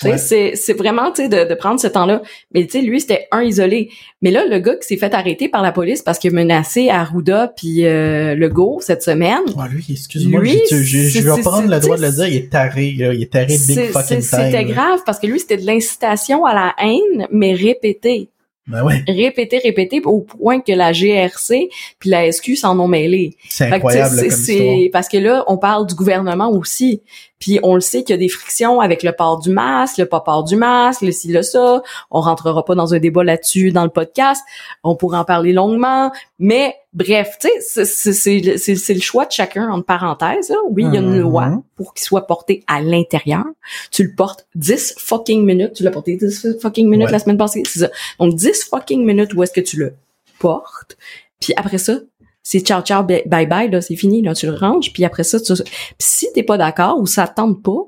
[0.00, 2.22] C'est, vraiment tu sais, de, de, prendre ce temps-là.
[2.54, 3.90] Mais tu sais, lui, c'était un isolé.
[4.22, 6.88] Mais là, le gars qui s'est fait arrêter par la police parce qu'il a menacé
[6.88, 9.40] Arruda puis euh, le go cette semaine.
[9.56, 12.88] Ouais, lui, excuse-moi, je, je, vais prendre le droit de le dire, il est taré,
[12.88, 14.20] il est taré big fucking.
[14.20, 18.28] C'était grave parce que lui, c'était de l'incitation à la haine, mais répétée.
[18.66, 19.04] Ben ouais.
[19.06, 21.68] Répéter, répéter, au point que la GRC
[22.00, 23.36] puis la SQ s'en ont mêlé.
[23.48, 27.00] C'est incroyable comme c'est parce que là, on parle du gouvernement aussi.
[27.38, 30.06] Puis on le sait qu'il y a des frictions avec le port du masque, le
[30.06, 31.82] pas port du masque, le ci, le ça.
[32.10, 34.42] On rentrera pas dans un débat là-dessus dans le podcast.
[34.82, 36.10] On pourra en parler longuement.
[36.38, 40.48] Mais bref, tu sais, c'est le choix de chacun, entre parenthèses.
[40.48, 40.56] Là.
[40.70, 41.62] Oui, il y a une loi Mhm.
[41.76, 43.44] pour qu'il soit porté à l'intérieur.
[43.90, 45.74] Tu le portes 10 fucking minutes.
[45.74, 47.12] Tu l'as porté 10 fucking minutes Ouais.
[47.12, 47.62] la semaine passée.
[47.66, 47.90] C'est ça.
[48.18, 49.94] Donc 10 fucking minutes où est-ce que tu le
[50.38, 50.96] portes.
[51.40, 51.98] Puis après ça,
[52.48, 55.40] c'est ciao ciao bye bye là, c'est fini là, tu le ranges puis après ça
[55.40, 55.64] tu puis
[55.98, 57.82] si t'es pas d'accord ou ça te tente pas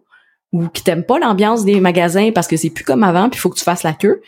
[0.53, 3.41] ou que t'aimes pas l'ambiance des magasins parce que c'est plus comme avant puis il
[3.41, 4.21] faut que tu fasses la queue.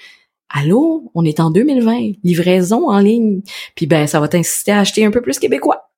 [0.48, 3.40] Allô, on est en 2020, livraison en ligne.
[3.74, 5.90] Puis ben ça va t'inciter à acheter un peu plus québécois.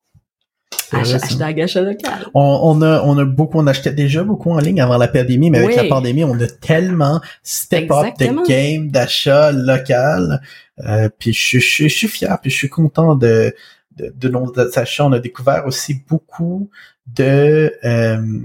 [0.73, 1.27] C'est vrai, Ach- ça.
[1.27, 2.27] Acheter à gâchette local.
[2.35, 5.51] On, on a, on a beaucoup, on achetait déjà beaucoup en ligne avant la pandémie,
[5.51, 10.41] mais avec la pandémie, on a tellement step up de game, d'achat local.
[10.87, 13.55] Euh, puis je, je, je suis fier, puis je suis content de,
[13.97, 15.05] de, de nos achats.
[15.07, 16.71] On a découvert aussi beaucoup
[17.07, 18.39] de, euh,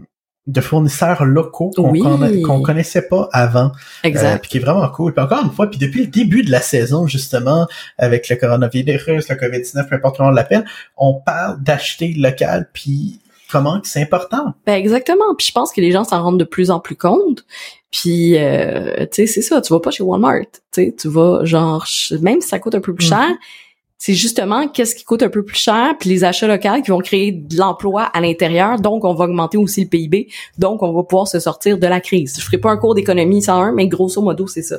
[0.48, 2.42] de fournisseurs locaux qu'on Oui.
[2.64, 3.66] connaissait pas avant.
[3.68, 4.42] Euh, Exact.
[4.42, 5.14] puis qui est vraiment cool.
[5.14, 9.30] Puis encore une fois, puis depuis le début de la saison, justement, avec le coronavirus,
[9.30, 13.20] le COVID-19, peu importe comment on l'appelle, on parle d'acheter local, puis
[13.52, 14.54] comment que c'est important.
[14.66, 15.34] Ben exactement.
[15.38, 17.46] Puis je pense que les gens s'en rendent de plus en plus compte.
[17.92, 19.62] Puis euh, tu sais, c'est ça.
[19.62, 20.42] Tu vas pas chez Walmart.
[20.74, 21.86] Tu sais, tu vas genre
[22.22, 23.18] même si ça coûte un peu plus Mhm.
[23.18, 23.30] cher.
[24.00, 27.00] C'est justement qu'est-ce qui coûte un peu plus cher, puis les achats locaux qui vont
[27.00, 30.28] créer de l'emploi à l'intérieur, donc on va augmenter aussi le PIB,
[30.60, 32.36] donc on va pouvoir se sortir de la crise.
[32.38, 34.78] Je ferai pas un cours d'économie 101, mais grosso modo c'est ça.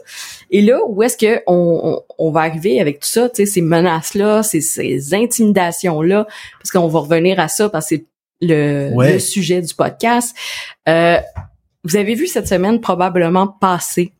[0.52, 3.46] Et là, où est-ce que on, on, on va arriver avec tout ça, tu sais,
[3.46, 6.26] ces menaces-là, ces, ces intimidations-là,
[6.60, 8.04] parce qu'on va revenir à ça, parce que c'est
[8.40, 9.14] le, Ouais.
[9.14, 10.36] le sujet du podcast.
[10.88, 11.16] Euh,
[11.82, 14.12] vous avez vu cette semaine probablement passer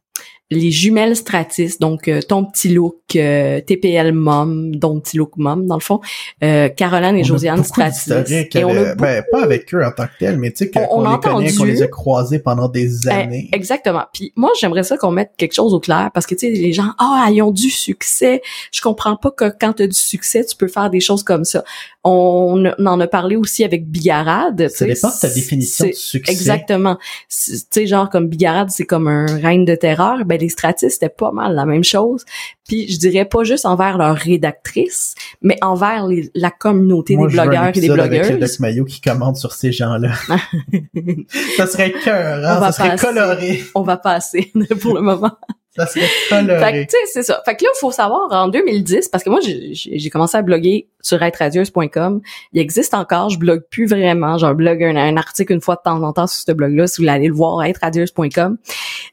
[0.50, 5.66] les jumelles Stratis, donc euh, ton petit look euh, TPL mom, ton petit look mom
[5.66, 6.00] dans le fond,
[6.42, 8.10] euh, Caroline et On Josiane beaucoup Stratis.
[8.54, 10.70] Et on a avec- ben, pas avec eux en tant que tel, mais tu sais,
[10.76, 13.48] On- qu'on on a les connaît, qu'on les a croisés pendant des Eh, années.
[13.52, 14.04] exactement.
[14.12, 16.72] Puis moi, j'aimerais ça qu'on mette quelque chose au clair parce que tu sais les
[16.72, 18.40] gens ah ils ont du succès.
[18.72, 21.44] Je comprends pas que quand tu as du succès, tu peux faire des choses comme
[21.44, 21.62] ça.
[22.04, 24.68] On, on en a parlé aussi avec Bigarade.
[24.70, 26.32] Ça dépend de ta définition de succès.
[26.32, 26.96] Exactement.
[27.28, 31.08] Tu sais genre comme Bigarade, c'est comme un règne de terreur, ben les Stratis c'était
[31.08, 32.24] pas mal la même chose.
[32.66, 37.32] Puis je dirais pas juste envers leurs rédactrices, mais envers les- la communauté Moi, des
[37.34, 38.60] blogueurs et des épisode avec le blogueuses.
[38.60, 40.10] Mayo qui commente sur ces gens-là.
[41.56, 42.60] ça serait cœur, hein?
[42.60, 43.06] Ça serait passer.
[43.06, 43.62] coloré.
[43.74, 45.32] On va passer pour le moment.
[45.76, 47.40] Ça serait Fait que, tu sais, c'est ça.
[47.44, 50.88] Fait que là, il faut savoir, en 2010, parce que moi, j'ai commencé à bloguer
[51.00, 52.20] sur être-radieuse.com.
[52.52, 54.38] Il existe encore, je blogue plus vraiment.
[54.38, 56.96] Genre, blogue un, un article une fois de temps en temps sur ce blog-là, si
[56.96, 58.58] vous voulez aller le voir, être-radieuse.com.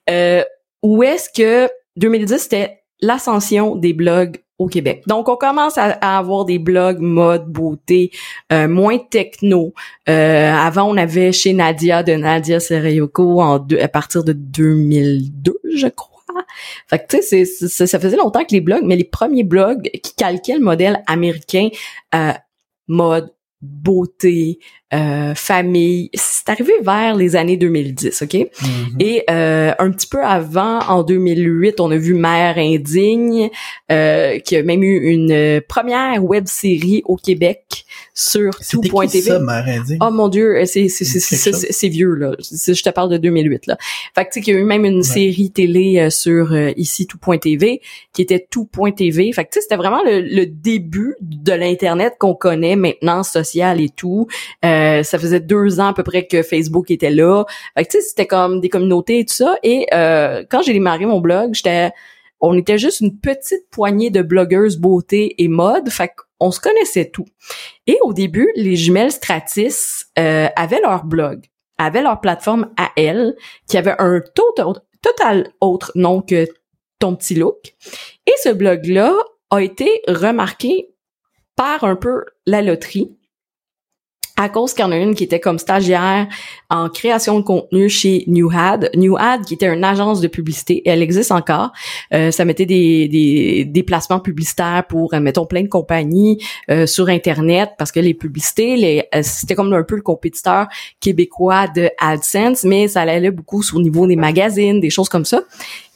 [0.10, 0.44] Euh,
[0.86, 5.04] où est-ce que 2010, c'était l'ascension des blogs au Québec.
[5.08, 8.12] Donc, on commence à, avoir des blogs mode, beauté,
[8.54, 9.74] euh, moins techno.
[10.08, 15.60] Euh, avant, on avait chez Nadia de Nadia Sereyoko en deux- à partir de 2002,
[15.76, 16.12] je crois.
[16.88, 19.90] Fait que tu sais, c'est- ça faisait longtemps que les blogs, mais les premiers blogs
[20.04, 21.70] qui calquaient le modèle américain,
[22.14, 22.32] euh,
[22.88, 24.60] mode, beauté,
[24.96, 28.34] euh, famille, c'est arrivé vers les années 2010, ok?
[28.34, 28.48] Mhm.
[29.00, 33.50] Et euh, un petit peu avant, en 2008, on a vu Mère indigne,
[33.92, 39.22] euh, qui a même eu une euh, première web série au Québec sur tout.tv.
[39.22, 39.98] ça, Mère Indigne?
[40.02, 42.32] Oh mon dieu, euh, c'est vieux là.
[42.40, 43.78] Je te parle de 2008 là.
[44.16, 45.04] Fait que tu sais qu'il y a eu même une Ouais.
[45.04, 47.82] série télé sur ici tout.tv
[48.14, 49.32] qui était tout.tv.
[49.34, 53.82] Fait que tu sais c'était vraiment le, le début de l'internet qu'on connaît maintenant social
[53.82, 54.28] et tout.
[54.64, 57.46] Euh, ça faisait deux ans à peu près que Facebook était là.
[57.78, 59.58] Fait que tu sais c'était comme des communautés et tout ça.
[59.64, 61.92] Et euh, quand j'ai démarré mon blog, j'étais
[62.42, 65.90] on était juste une petite poignée de blogueuses beauté et mode.
[65.90, 67.26] Fait qu'on se connaissait tout.
[67.88, 71.46] Et au début, les jumelles Stratis euh, avaient leur blog,
[71.78, 73.36] avaient leur plateforme à elles,
[73.68, 76.48] qui avait un total, total autre nom que
[77.00, 77.76] ton petit look.
[78.28, 79.14] Et ce blog-là
[79.50, 80.90] a été remarqué
[81.56, 83.16] par un peu la loterie
[84.38, 86.28] à cause qu'il y en a une qui était comme stagiaire
[86.70, 88.90] en création de contenu chez NewHad.
[88.96, 91.72] NewHad, qui était une agence de publicité, elle existe encore.
[92.14, 97.08] Euh, ça mettait des, des, placements publicitaires pour, euh, mettons, plein de compagnies euh, sur
[97.08, 100.68] Internet, parce que les publicités, les, c'était comme un peu le compétiteur
[101.00, 105.26] québécois de AdSense, mais ça allait beaucoup sur le niveau des magazines, des choses comme
[105.26, 105.44] ça.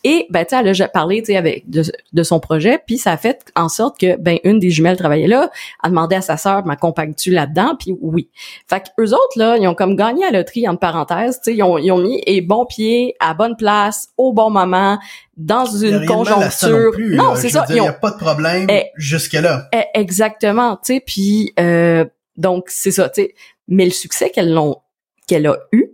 [0.04, 1.84] Et ben tu sais, elle a parlé tu sais avec de,
[2.14, 5.28] de, son projet, puis ça a fait en sorte que ben une des jumelles travaillait
[5.28, 5.50] là,
[5.84, 8.30] a demandé à sa sœur m'accompagnes-tu là-dedans, puis oui.
[8.68, 11.52] Fait que eux autres là, ils ont comme gagné à la loterie entre parenthèses, tu
[11.52, 15.00] sais, ils ont, ils ont mis les bons pieds à bonne place au bon moment
[15.38, 16.92] dans une conjoncture.
[17.00, 17.66] non, c'est ça.
[17.70, 19.68] Il n'y a pas de problème eh, jusque là.
[19.74, 22.06] Eh, exactement, tu sais, puis euh,
[22.38, 23.34] donc c'est ça, tu sais.
[23.68, 24.78] Mais le succès qu'elle l'ont
[25.28, 25.92] qu'elle a eu,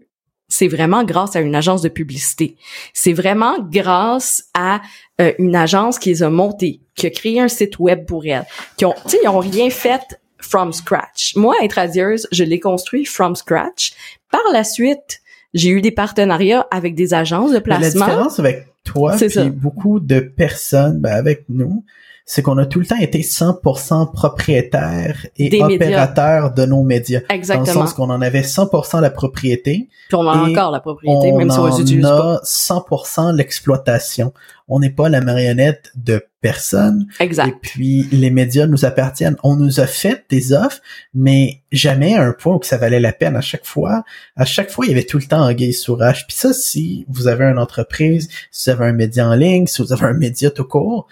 [0.47, 2.55] c'est vraiment grâce à une agence de publicité.
[2.93, 4.81] C'est vraiment grâce à
[5.21, 8.45] euh, une agence qui les a montées, qui a créé un site web pour elle,
[8.77, 11.35] qui ont, tu sais, ils ont rien fait from scratch.
[11.35, 13.93] Moi, être radieuse, je l'ai construit from scratch.
[14.31, 15.21] Par la suite,
[15.53, 18.05] j'ai eu des partenariats avec des agences de placement.
[18.05, 21.83] la différence avec toi et beaucoup de personnes, ben avec nous,
[22.27, 27.21] c'est qu'on a tout le temps été 100% propriétaire et opérateur de nos médias.
[27.29, 27.65] Exactement.
[27.65, 29.89] Dans le sens qu'on en avait 100% la propriété.
[30.07, 32.25] Puis on a encore la propriété, même si on les utilise pas.
[32.25, 34.33] On a 100% l'exploitation.
[34.67, 37.05] On n'est pas la marionnette de personne.
[37.19, 37.49] Exact.
[37.49, 39.35] Et puis, les médias nous appartiennent.
[39.43, 40.79] On nous a fait des offres,
[41.13, 44.03] mais jamais à un point où ça valait la peine à chaque fois.
[44.35, 46.25] À chaque fois, il y avait tout le temps un gay sourage.
[46.25, 49.83] Puis ça, si vous avez une entreprise, si vous avez un média en ligne, si
[49.83, 51.07] vous avez un média tout court,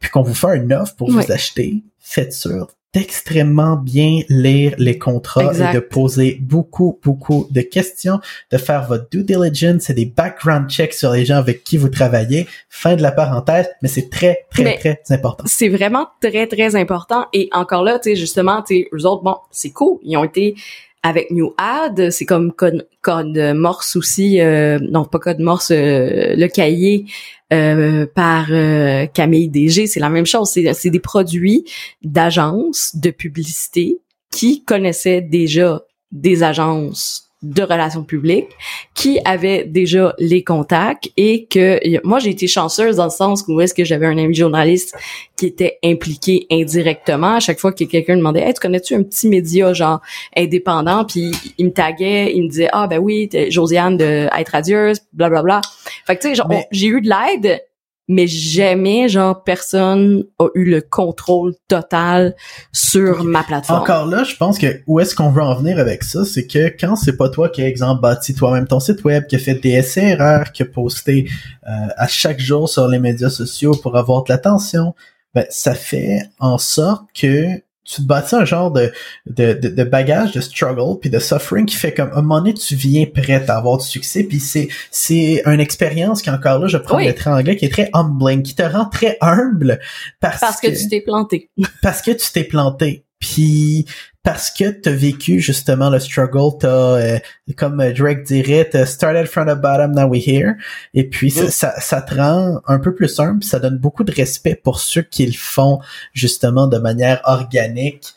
[0.00, 4.98] puis qu'on vous fait une offre pour vous acheter, faites sûr d'extrêmement bien lire les
[4.98, 8.18] contrats et de poser beaucoup, beaucoup de questions,
[8.50, 11.90] de faire votre due diligence et des background checks sur les gens avec qui vous
[11.90, 12.46] travaillez.
[12.70, 15.44] Fin de la parenthèse, mais c'est très, très, très important.
[15.46, 17.26] C'est vraiment très, très important.
[17.34, 19.98] Et encore là, tu sais, justement, tu sais, eux autres, bon, c'est cool.
[20.02, 20.54] Ils ont été
[21.02, 26.34] avec New Ad, c'est comme code, code morse aussi, euh, non pas code morse, euh,
[26.36, 27.06] le cahier
[27.52, 30.50] euh, par euh, Camille DG, c'est la même chose.
[30.50, 31.64] C'est des produits
[32.02, 33.98] d'agences de publicité
[34.30, 35.82] qui connaissaient déjà
[36.12, 38.48] des agences de relations publiques
[38.94, 43.60] qui avait déjà les contacts et que moi j'ai été chanceuse dans le sens où
[43.60, 44.96] est-ce que j'avais un ami journaliste
[45.36, 47.34] qui était impliqué indirectement.
[47.34, 50.00] À chaque fois que quelqu'un demandait hey tu connais-tu un petit média genre
[50.36, 55.00] indépendant puis il me taguait il me disait ah ben oui Josiane de être radieuse
[55.12, 55.60] bla bla bla
[56.06, 57.60] fait que tu sais j'ai eu de l'aide
[58.08, 62.34] mais jamais genre personne a eu le contrôle total
[62.72, 63.82] sur ma plateforme.
[63.82, 66.68] Encore là, je pense que où est-ce qu'on veut en venir avec ça, c'est que
[66.68, 69.72] quand c'est pas toi qui exemple bâti toi-même ton site web, qui a fait des
[69.72, 71.28] essais erreurs, qui a posté
[71.68, 74.94] euh, à chaque jour sur les médias sociaux pour avoir de l'attention,
[75.34, 78.92] ben ça fait en sorte que tu te bâtis un genre de,
[79.26, 82.54] de, de, bagage de struggle puis de suffering qui fait comme à un moment donné
[82.54, 86.66] tu viens prêt à avoir du succès puis c'est c'est une expérience qui encore là
[86.66, 89.80] je prends le trait anglais qui est très humbling qui te rend très humble
[90.20, 91.50] parce, parce que, tu t'es planté.
[91.82, 93.86] parce que tu t'es planté puis
[94.22, 97.18] parce que tu as vécu justement le struggle, t'as euh,
[97.56, 100.54] comme Drake dirait, t'as started from the bottom, now we're here.
[100.92, 104.12] Et puis ça, ça, ça, te rend un peu plus humble, ça donne beaucoup de
[104.12, 105.80] respect pour ceux qui le font
[106.12, 108.08] justement de manière organique.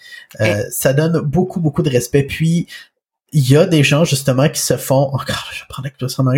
[0.42, 2.24] Euh, ça donne beaucoup beaucoup de respect.
[2.24, 2.68] Puis
[3.34, 5.90] il y a des gens justement qui se font encore je prends la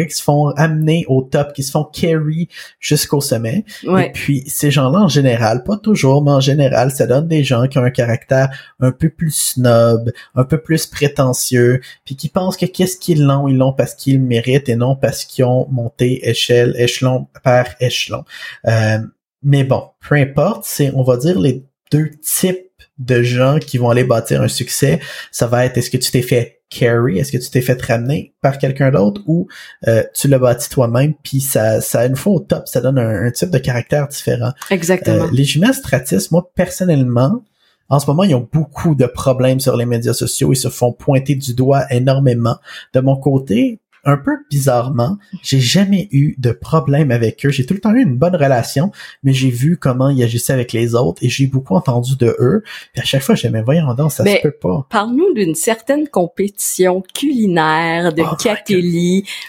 [0.06, 3.66] qui se font amener au top qui se font carry jusqu'au sommet.
[3.84, 7.68] Et puis ces gens-là en général pas toujours mais en général ça donne des gens
[7.68, 12.58] qui ont un caractère un peu plus snob un peu plus prétentieux puis qui pensent
[12.58, 13.48] que qu'est-ce qu'ils l'ont?
[13.48, 18.24] Ils l'ont parce qu'ils méritent et non parce qu'ils ont monté échelle échelon par échelon.
[18.68, 19.00] Euh,
[19.42, 22.63] mais bon peu importe c'est on va dire les deux types
[23.00, 25.00] de gens qui vont aller bâtir un succès
[25.32, 27.20] ça va être est-ce que tu t'es fait carry?
[27.20, 29.22] Est-ce que tu t'es fait ramener par quelqu'un d'autre?
[29.28, 29.48] Ou
[29.88, 31.14] euh, tu l'as bâti toi-même?
[31.24, 34.52] Puis ça, ça une fois au top, ça donne un, type de caractère différent.
[34.70, 35.26] Exactement.
[35.26, 37.44] Euh, les jumelles Stratis, moi personnellement,
[37.90, 40.52] en ce moment, ils ont beaucoup de problèmes sur les médias sociaux.
[40.52, 42.58] Ils se font pointer du doigt énormément.
[42.94, 47.50] De mon côté, un peu bizarrement, j'ai jamais eu de problème avec eux.
[47.50, 48.92] J'ai tout le temps eu une bonne relation,
[49.24, 52.64] mais j'ai vu comment ils agissaient avec les autres et j'ai beaucoup entendu de eux.
[52.94, 54.86] Puis à chaque fois, j'aimais voyons donc, ça se peut pas.
[54.90, 58.36] Parle-nous d'une certaine compétition culinaire de oh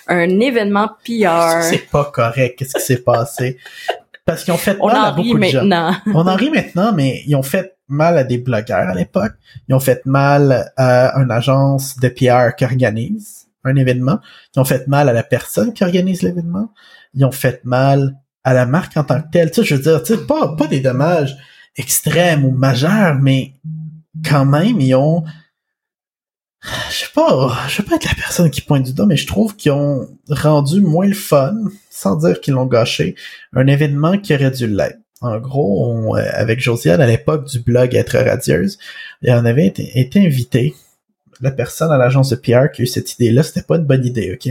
[0.09, 1.63] un événement PR.
[1.63, 2.59] C'est pas correct.
[2.59, 3.59] Qu'est-ce qui s'est passé?
[4.25, 5.69] Parce qu'ils ont fait mal à beaucoup de gens.
[6.15, 9.33] On en rit maintenant, mais ils ont fait mal à des blogueurs à l'époque.
[9.69, 14.21] Ils ont fait mal à une agence de PR qui organise un événement.
[14.55, 16.73] Ils ont fait mal à la personne qui organise l'événement.
[17.15, 19.51] Ils ont fait mal à la marque en tant que telle.
[19.51, 21.37] Tu sais, je veux dire, tu sais, pas, pas des dommages
[21.77, 23.55] extrêmes ou majeurs, mais
[24.29, 25.25] quand même, ils ont,
[26.91, 29.27] je sais pas, je veux pas être la personne qui pointe du doigt, mais je
[29.27, 31.57] trouve qu'ils ont rendu moins le fun,
[31.91, 33.17] sans dire qu'ils l'ont gâché,
[33.55, 34.99] un événement qui aurait dû l'être.
[35.21, 38.79] En gros, euh, avec Josiane, à l'époque du blog Être radieuse,
[39.27, 40.75] on avait été invité
[41.45, 44.05] la personne à l'agence de PR qui a eu cette idée-là, c'était pas une bonne
[44.05, 44.51] idée, ok?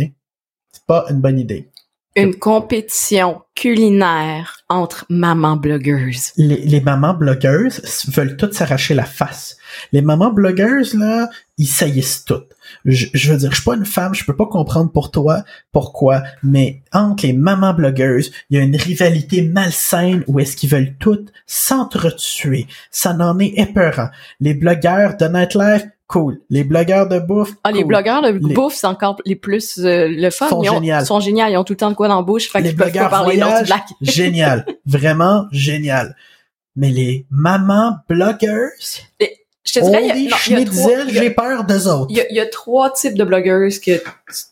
[0.71, 1.69] C'est pas une bonne idée.
[2.15, 6.31] Une compétition culinaire entre mamans blogueuses.
[6.37, 9.57] Les, les mamans blogueuses veulent toutes s'arracher la face.
[9.91, 12.51] Les mamans blogueuses, là, ils saillissent toutes.
[12.85, 15.43] Je, je, veux dire, je suis pas une femme, je peux pas comprendre pour toi
[15.71, 20.69] pourquoi, mais entre les mamans blogueuses, il y a une rivalité malsaine où est-ce qu'ils
[20.69, 22.67] veulent toutes s'entretuer.
[22.91, 24.09] Ça n'en est épeurant.
[24.39, 26.41] Les blogueurs de Nightlife cool.
[26.49, 27.53] Les blogueurs de bouffe.
[27.63, 30.49] Ah, les blogueurs de bouffe, c'est encore les plus euh, le fun.
[30.49, 31.05] Sont géniaux.
[31.05, 31.45] sont géniaux.
[31.49, 32.49] Ils ont tout le temps de quoi dans la bouche.
[32.49, 33.69] Fait les blogueurs parler voyage,
[34.01, 34.65] génial.
[34.85, 36.15] Vraiment génial.
[36.75, 38.71] Mais les mamans blogueurs.
[39.19, 39.25] je
[39.73, 42.07] te dirais, il y a, j'ai peur d'eux autres.
[42.09, 44.01] Il y, a, trois types de blogueuses que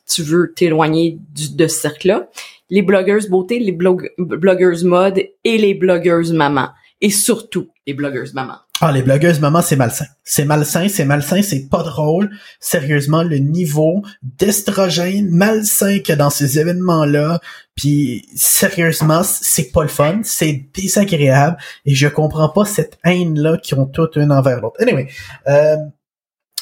[0.07, 2.27] tu veux t'éloigner de ce cercle-là.
[2.69, 6.69] Les blogueuses beauté, les blogueuses mode et les blogueuses maman.
[7.01, 8.57] Et surtout, les blogueuses maman.
[8.83, 10.07] Ah, les blogueuses maman, c'est malsain.
[10.23, 12.31] C'est malsain, c'est malsain, c'est pas drôle.
[12.59, 17.39] Sérieusement, le niveau d'estrogène malsain que dans ces événements-là,
[17.75, 23.75] puis sérieusement, c'est pas le fun, c'est désagréable, et je comprends pas cette haine-là qui
[23.75, 24.81] ont toutes une envers l'autre.
[24.81, 25.09] Anyway,
[25.47, 25.77] euh,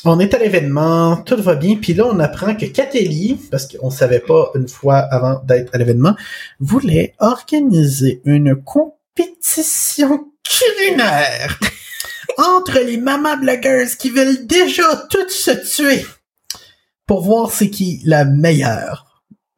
[0.03, 3.91] on est à l'événement, tout va bien, puis là on apprend que Catelli, parce qu'on
[3.91, 6.17] savait pas une fois avant d'être à l'événement,
[6.60, 11.58] voulait organiser une compétition culinaire
[12.39, 16.06] entre les mamans blogueuses qui veulent déjà toutes se tuer
[17.06, 19.10] pour voir c'est qui la meilleure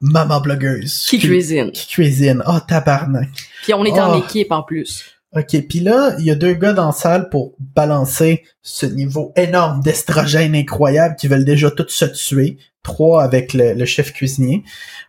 [0.02, 1.06] maman blogueuse.
[1.08, 1.72] Qui, cuisine.
[1.72, 2.44] Qui cuisine.
[2.48, 3.30] Oh, tabarnak.
[3.64, 4.24] Puis on est en oh.
[4.24, 5.06] équipe en plus.
[5.34, 9.32] OK, puis là, il y a deux gars dans la salle pour balancer ce niveau
[9.38, 12.58] énorme d'estrogène incroyable qui veulent déjà tous se tuer.
[12.84, 14.64] Trois avec le, chef cuisinier.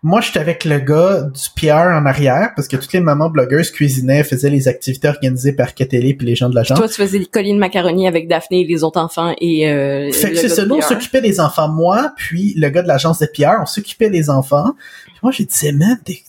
[0.04, 3.70] Moi, j'étais avec le gars du PR en arrière parce que toutes les mamans blogueuses
[3.70, 6.76] cuisinaient, faisaient les activités organisées par Catelli puis les gens de l'agence.
[6.76, 10.32] Toi, tu faisais les collines macaroni avec Daphné et les autres enfants et euh, Fait
[10.32, 11.68] que c'est ça, nous, on s'occupait des enfants.
[11.68, 14.74] Moi, puis le gars de l'agence de PR, on s'occupait des enfants.
[15.22, 16.20] moi, j'ai dit, man, t'es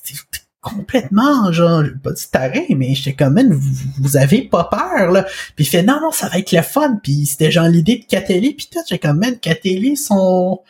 [0.62, 3.60] complètement, genre, pas dit taré, mais j'étais comme, même,
[4.00, 5.24] vous, avez pas peur, là.
[5.56, 7.00] Puis il fait, non, non, ça va être le fun.
[7.04, 10.62] Puis c'était genre l'idée de Catelli, puis tout, j'ai comme, même, Catelli sont,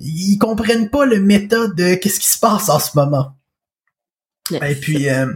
[0.00, 3.32] ils comprennent pas le méthode de qu'est-ce qui se passe en ce moment.
[4.62, 5.26] Et puis, euh,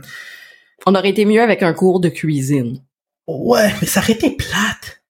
[0.86, 2.82] on aurait été mieux avec un cours de cuisine.
[3.26, 5.02] Ouais, mais ça aurait été plate.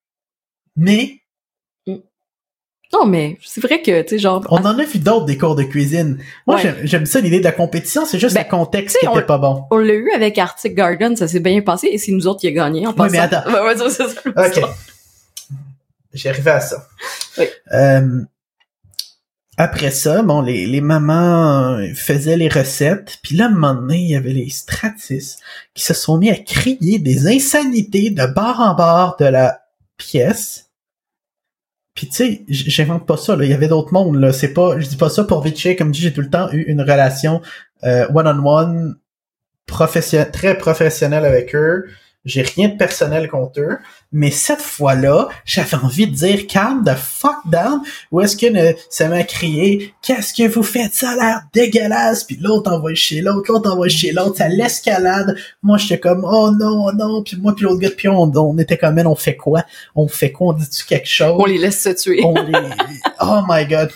[0.77, 1.21] Mais
[2.93, 4.45] non, mais c'est vrai que, tu sais, genre...
[4.51, 6.19] On en a vu d'autres des cours de cuisine.
[6.47, 9.39] Moi, j'aime ça l'idée de la compétition, c'est juste ben, le contexte qui était pas
[9.39, 9.65] bon.
[9.71, 12.49] On l'a eu avec Arctic Garden, ça s'est bien passé, et c'est nous autres qui
[12.49, 13.13] a gagné en passant.
[13.13, 13.49] Oui, mais attends.
[14.37, 14.65] ok.
[16.13, 16.89] J'ai arrivé à ça.
[17.39, 17.45] Oui.
[17.73, 18.23] Euh,
[19.63, 24.17] après ça, bon, les, les mamans faisaient les recettes, puis là, un moment il y
[24.17, 25.37] avait les stratis
[25.75, 29.61] qui se sont mis à crier des insanités de bar en bar de la
[29.97, 30.71] pièce
[32.01, 33.45] puis tu sais, j'invente pas ça, là.
[33.45, 34.33] Il y avait d'autres mondes, là.
[34.33, 36.63] C'est pas, je dis pas ça pour Vichy, comme dit, j'ai tout le temps eu
[36.63, 37.43] une relation
[37.85, 38.97] euh, one-on-one
[39.67, 41.89] très professionnelle avec eux.
[42.25, 43.79] J'ai rien de personnel contre eux.
[44.13, 47.81] Mais cette fois-là, j'avais envie de dire calme the fuck down.
[48.11, 48.47] Ou est-ce que
[48.89, 50.95] ça m'a crié Qu'est-ce que vous faites?
[50.95, 52.25] Ça a l'air dégueulasse.
[52.25, 54.39] Puis l'autre envoie chez l'autre, l'autre envoie chez l'autre.
[54.39, 55.37] Ça l'escalade.
[55.63, 57.23] Moi, j'étais comme Oh non, oh non.
[57.23, 59.65] Puis moi, puis l'autre gars, puis on, on était comme on fait quoi?
[59.95, 60.49] On fait quoi?
[60.49, 61.37] On dit-tu quelque chose?
[61.39, 62.21] On les laisse se tuer.
[62.25, 62.53] on les...
[63.21, 63.91] Oh my god.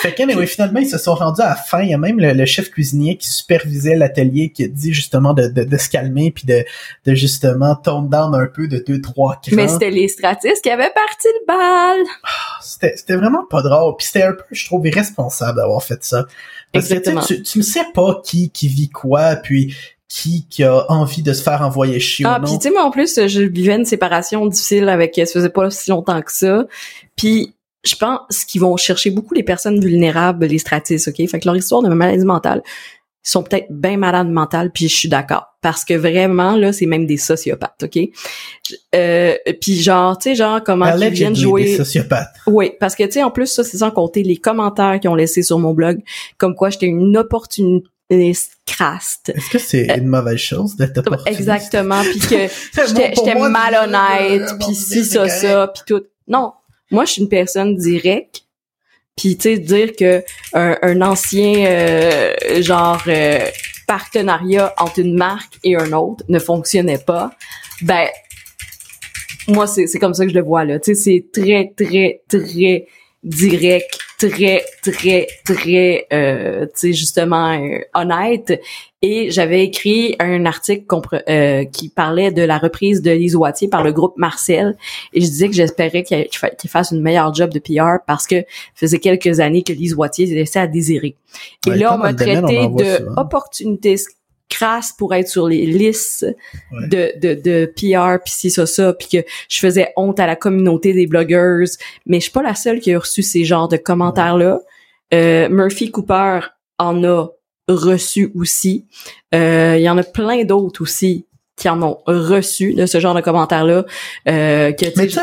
[0.00, 1.82] Fait que, oui, finalement, ils se sont rendus à la fin.
[1.82, 5.48] Il y a même le, chef cuisinier qui supervisait l'atelier qui a dit justement de,
[5.48, 6.64] de, se calmer puis de,
[7.04, 9.56] de justement tone down un peu de deux, trois crans.
[9.56, 12.06] Mais c'était les stratistes qui avaient parti le bal.
[12.22, 12.28] Ah,
[12.62, 13.96] c'était, c'était vraiment pas drôle.
[13.96, 16.24] Puis c'était un peu, je trouve, irresponsable d'avoir fait ça.
[16.72, 19.74] Parce que tu, tu ne sais pas qui, qui vit quoi, puis
[20.08, 22.90] qui, qui a envie de se faire envoyer chier ah, puis tu sais, moi, en
[22.90, 26.64] plus, je vivais une séparation difficile avec, ça faisait pas si longtemps que ça.
[27.16, 27.55] Puis
[27.86, 31.28] je pense qu'ils vont chercher beaucoup les personnes vulnérables, les stratistes, OK?
[31.28, 32.62] Fait que leur histoire de maladie mentale,
[33.26, 35.56] ils sont peut-être bien malades mentales, puis je suis d'accord.
[35.60, 37.98] Parce que vraiment, là, c'est même des sociopathes, OK?
[38.94, 41.64] Euh, puis genre, tu sais, genre, comment ils viennent jouer...
[41.64, 42.34] Des sociopathes.
[42.46, 45.16] Oui, parce que, tu sais, en plus, ça, c'est sans compter les commentaires qu'ils ont
[45.16, 46.00] laissés sur mon blog,
[46.38, 47.88] comme quoi j'étais une opportunité
[48.64, 49.30] craste.
[49.34, 51.40] Est-ce que c'est une mauvaise chose d'être opportuniste?
[51.40, 52.46] Exactement, puis que
[53.16, 56.04] j'étais malhonnête, puis si, ça, ça, puis tout.
[56.28, 56.52] Non,
[56.90, 58.42] moi, je suis une personne directe.
[59.16, 60.22] Puis, tu sais, dire que
[60.52, 63.46] un, ancien euh, genre euh,
[63.86, 67.30] partenariat entre une marque et un autre ne fonctionnait pas,
[67.82, 68.06] ben
[69.48, 70.78] moi, c'est comme ça que je le vois là.
[70.78, 72.86] Tu sais, c'est très, très, très
[73.26, 78.60] direct très, très, très, euh, tu sais, justement, euh, honnête.
[79.02, 80.86] Et j'avais écrit un article
[81.28, 84.76] euh, qui parlait de la reprise de Lise Wattier par le groupe Marcel.
[85.12, 88.98] Et je disais que j'espérais qu'il fasse une meilleure job de PR parce que faisait
[88.98, 91.16] quelques années que Lise Wattier laissait à désirer.
[91.66, 94.16] Et là, on m'a traité de opportuniste
[94.56, 96.26] crasse pour être sur les listes
[96.72, 100.36] de, de, de PR puis ci ça ça puis que je faisais honte à la
[100.36, 101.66] communauté des blogueurs
[102.06, 104.60] mais je suis pas la seule qui a reçu ces genres de commentaires là
[105.14, 106.40] euh, Murphy Cooper
[106.78, 107.28] en a
[107.68, 108.86] reçu aussi.
[109.34, 111.26] Euh, il y en a plein d'autres aussi
[111.56, 113.86] qui en ont reçu de ce genre de commentaires-là.
[114.28, 115.20] Euh, que, mais tu sais,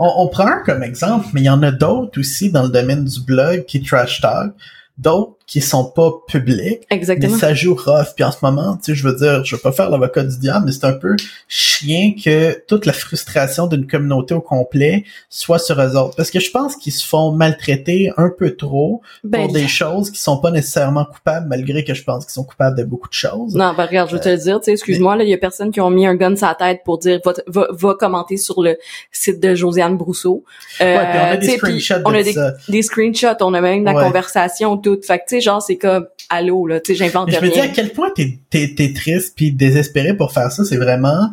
[0.00, 2.70] on, on, prend un comme exemple, mais il y en a d'autres aussi dans le
[2.70, 4.52] domaine du blog qui trash talk,
[4.98, 6.82] d'autres qui sont pas publics.
[6.90, 7.32] Exactement.
[7.32, 8.14] Mais ça joue rough.
[8.16, 10.36] Puis en ce moment, tu sais, je veux dire, je veux pas faire l'avocat du
[10.38, 11.14] diable, mais c'est un peu
[11.46, 16.16] chien que toute la frustration d'une communauté au complet soit sur eux autres.
[16.16, 20.10] Parce que je pense qu'ils se font maltraiter un peu trop ben, pour des choses
[20.10, 23.14] qui sont pas nécessairement coupables, malgré que je pense qu'ils sont coupables de beaucoup de
[23.14, 23.54] choses.
[23.54, 25.38] Non, ben regarde, je vais te le dire, tu sais, excuse-moi, là, il y a
[25.38, 28.62] personne qui ont mis un gun sur la tête pour dire va, va, commenter sur
[28.62, 28.76] le
[29.12, 30.42] site de Josiane Brousseau.
[30.80, 33.94] Euh, ouais, puis on a des screenshots on a des, screenshots, on a même la
[33.94, 35.04] conversation toute.
[35.04, 37.40] Fait genre, c'est comme, allô, là, tu sais, j'invente rien.
[37.40, 40.76] Je me dis à quel point t'es, t'es triste puis désespéré pour faire ça, c'est
[40.76, 41.30] vraiment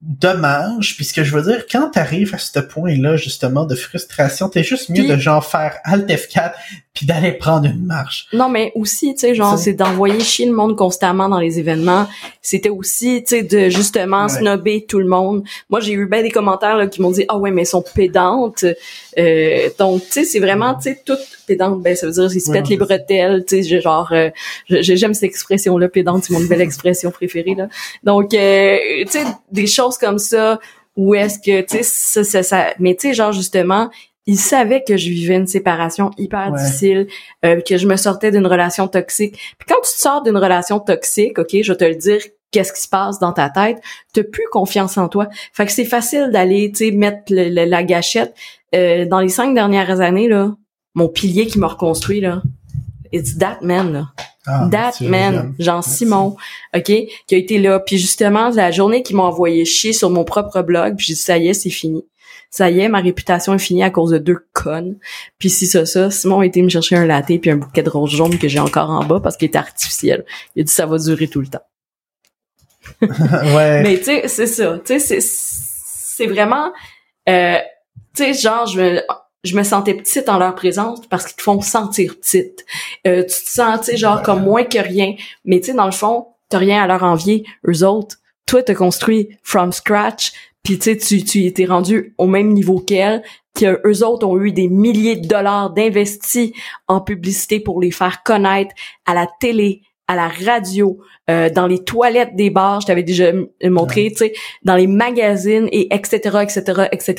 [0.00, 0.96] dommage.
[0.96, 4.62] Puis ce que je veux dire, quand t'arrives à ce point-là, justement, de frustration, t'es
[4.62, 6.52] juste mieux de genre faire Alt F4
[6.94, 8.26] puis d'aller prendre une marche.
[8.32, 12.08] Non, mais aussi, tu sais, genre, c'est d'envoyer chier le monde constamment dans les événements.
[12.42, 15.44] C'était aussi, tu sais, de justement snobber tout le monde.
[15.68, 17.84] Moi, j'ai eu bien des commentaires là, qui m'ont dit, ah ouais, mais elles sont
[17.94, 18.64] pédantes.
[19.18, 22.40] Euh, donc, tu sais, c'est vraiment, tu sais, toute pédante, ben ça veut dire qu'ils
[22.40, 24.30] se pètent les bretelles, tu sais, genre, euh,
[24.68, 27.68] j'aime cette expression-là, pédante, c'est mon nouvelle expression préférée là.
[28.04, 30.60] Donc, euh, tu sais, des choses comme ça,
[30.96, 33.90] où est-ce que, tu sais, ça, ça, ça, mais tu sais, genre justement,
[34.26, 37.06] il savait que je vivais une séparation hyper difficile,
[37.44, 39.32] euh, que je me sortais d'une relation toxique.
[39.58, 42.72] Puis quand tu te sors d'une relation toxique, ok, je vais te le dire, qu'est-ce
[42.72, 43.78] qui se passe dans ta tête,
[44.12, 45.28] t'as plus confiance en toi.
[45.52, 48.34] Fait que c'est facile d'aller, tu sais, mettre la gâchette.
[48.74, 50.54] Euh, dans les cinq dernières années, là,
[50.94, 52.42] mon pilier qui m'a reconstruit, là,
[53.12, 54.06] it's that man, là.
[54.46, 56.36] Ah, that man, Jean-Simon,
[56.74, 57.78] OK, qui a été là.
[57.78, 61.20] Puis justement, la journée qu'il m'a envoyé chier sur mon propre blog, puis j'ai dit,
[61.20, 62.04] ça y est, c'est fini
[62.50, 64.96] ça y est, ma réputation est finie à cause de deux connes.
[65.38, 67.90] Puis si ça, ça, Simon a été me chercher un latte puis un bouquet de
[67.90, 70.24] roses jaunes que j'ai encore en bas parce qu'il est artificiel.
[70.56, 71.64] Il a dit ça va durer tout le temps.
[73.02, 73.82] ouais.
[73.82, 74.80] Mais tu sais, c'est ça.
[74.84, 76.72] Tu sais, c'est vraiment,
[77.28, 77.58] euh,
[78.16, 79.02] tu sais, genre je me
[79.44, 82.64] je me sentais petite en leur présence parce qu'ils te font sentir petite.
[83.06, 85.14] Euh, tu te sens, tu sais, genre comme moins que rien.
[85.44, 88.16] Mais tu sais, dans le fond, t'as rien à leur envier, eux autres.
[88.46, 90.32] Toi, t'as construit from scratch
[90.62, 93.22] puis tu sais, tu, tu étais rendu au même niveau qu'elle,
[93.54, 96.52] que eux autres ont eu des milliers de dollars d'investis
[96.86, 98.74] en publicité pour les faire connaître
[99.06, 101.00] à la télé, à la radio,
[101.30, 103.32] euh, dans les toilettes des bars, je t'avais déjà
[103.64, 104.32] montré, tu sais,
[104.64, 106.38] dans les magazines et etc.
[106.42, 106.88] etc.
[106.92, 107.14] etc.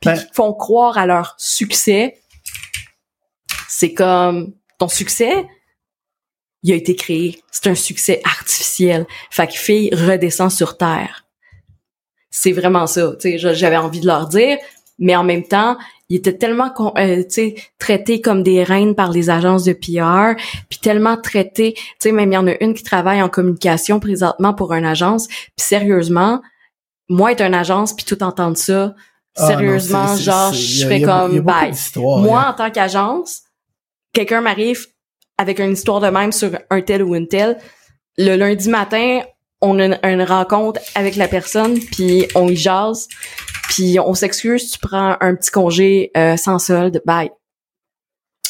[0.00, 2.20] Puis ben font croire à leur succès.
[3.68, 5.46] C'est comme ton succès,
[6.62, 7.40] il a été créé.
[7.50, 9.06] C'est un succès artificiel.
[9.30, 11.26] Fait que fille redescend sur terre
[12.32, 13.12] c'est vraiment ça.
[13.20, 14.56] Tu sais, j'avais envie de leur dire,
[14.98, 15.76] mais en même temps,
[16.08, 17.22] ils étaient tellement euh,
[17.78, 22.32] traités comme des reines par les agences de PR, puis tellement traités, tu sais, même
[22.32, 26.42] il y en a une qui travaille en communication présentement pour une agence, puis sérieusement,
[27.08, 28.94] moi être une agence puis tout entendre ça,
[29.36, 31.72] ah, sérieusement, genre je serais comme bye.
[31.96, 33.42] Moi en tant qu'agence,
[34.12, 34.86] quelqu'un m'arrive
[35.38, 37.58] avec une histoire de même sur un tel ou une telle,
[38.18, 39.22] le lundi matin,
[39.62, 43.08] on a une, rencontre avec la personne, puis on y jase,
[43.70, 47.30] puis on s'excuse, tu prends un petit congé euh, sans solde, bye.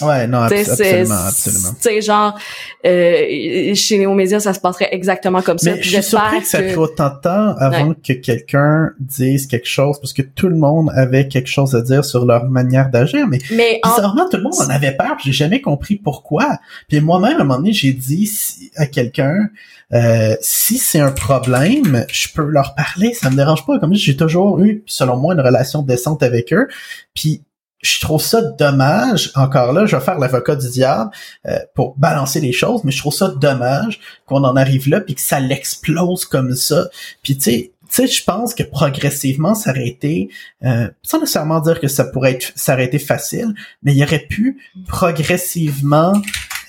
[0.00, 1.68] Ouais, non, absolument, absolument.
[1.74, 2.38] Tu sais, genre,
[2.86, 5.72] euh, chez Néomédia, ça se passerait exactement comme ça.
[5.72, 9.68] Mais je suis surpris que, ça fait autant de temps avant que quelqu'un dise quelque
[9.68, 13.26] chose, parce que tout le monde avait quelque chose à dire sur leur manière d'agir,
[13.28, 16.58] mais, mais bizarrement, tout le monde en avait peur, j'ai jamais compris pourquoi.
[16.88, 18.30] Puis moi-même, à un moment donné, j'ai dit
[18.76, 19.50] à quelqu'un,
[19.92, 23.78] euh, si c'est un problème, je peux leur parler, ça me dérange pas.
[23.78, 26.66] Comme j'ai toujours eu, selon moi, une relation décente avec eux.
[27.14, 27.42] Puis
[27.82, 31.10] je trouve ça dommage, encore là, je vais faire l'avocat du diable
[31.46, 35.16] euh, pour balancer les choses, mais je trouve ça dommage qu'on en arrive là puis
[35.16, 36.86] que ça l'explose comme ça.
[37.22, 40.30] Puis tu sais, je pense que progressivement, été,
[40.64, 46.14] euh, sans nécessairement dire que ça pourrait être, été facile, mais il aurait pu progressivement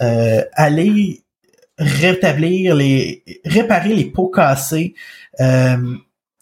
[0.01, 1.23] euh, aller
[1.77, 4.95] rétablir les, réparer les pots cassés,
[5.39, 5.95] euh,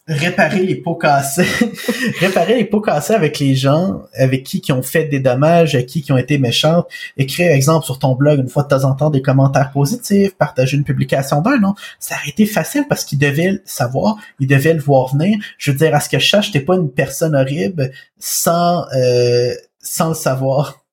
[0.08, 1.46] réparer les pots cassés,
[2.20, 5.86] réparer les pots cassés avec les gens avec qui qui ont fait des dommages, avec
[5.86, 6.86] qui qui ont été méchants,
[7.16, 10.76] écrire exemple sur ton blog une fois de temps en temps des commentaires positifs, partager
[10.76, 14.74] une publication d'un non, ça aurait été facile parce qu'ils devaient le savoir, ils devaient
[14.74, 15.38] le voir venir.
[15.56, 19.54] Je veux dire à ce que je sache, t'es pas une personne horrible sans euh,
[19.78, 20.84] sans le savoir.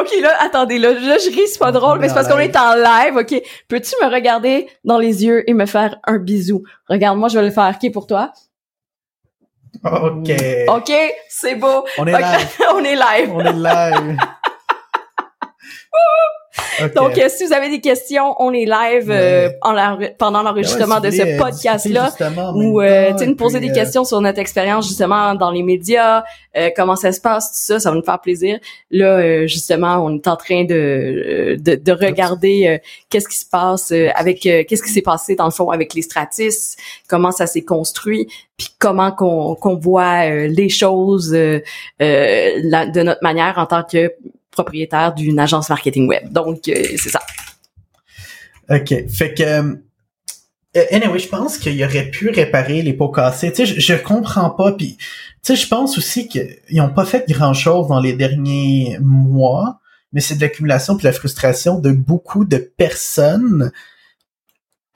[0.00, 2.56] OK, là, attendez, là, là je ris, c'est pas drôle, mais c'est parce qu'on est
[2.56, 3.42] en live, OK?
[3.68, 6.62] Peux-tu me regarder dans les yeux et me faire un bisou?
[6.88, 7.74] Regarde, moi, je vais le faire.
[7.80, 8.32] OK, pour toi?
[9.84, 10.30] OK.
[10.68, 10.92] OK,
[11.28, 11.84] c'est beau.
[11.98, 12.48] On est live.
[12.72, 13.32] On est live.
[13.32, 14.16] On est live.
[16.94, 19.50] Donc, euh, si vous avez des questions, on est live euh,
[20.18, 22.10] pendant l'enregistrement de ce podcast-là,
[22.54, 26.24] ou euh, nous poser des questions sur notre expérience justement dans les médias,
[26.74, 28.58] comment ça se passe, tout ça, ça va nous faire plaisir.
[28.90, 34.40] Là, justement, on est en train de de, de regarder qu'est-ce qui se passe avec
[34.40, 36.76] qu'est-ce qui s'est passé dans le fond avec les Stratis,
[37.08, 41.62] comment ça s'est construit, puis comment qu'on qu'on voit les choses de
[43.02, 44.12] notre manière en tant que
[44.56, 46.32] propriétaire d'une agence marketing web.
[46.32, 47.20] Donc, euh, c'est ça.
[48.70, 48.92] OK.
[49.08, 49.42] Fait que...
[50.76, 53.52] Euh, anyway, je pense qu'il aurait pu réparer les pots cassés.
[53.52, 54.72] Tu sais, je, je comprends pas.
[54.72, 55.04] Puis, tu
[55.42, 59.78] sais, je pense aussi qu'ils n'ont pas fait grand-chose dans les derniers mois,
[60.12, 63.72] mais c'est de l'accumulation puis de la frustration de beaucoup de personnes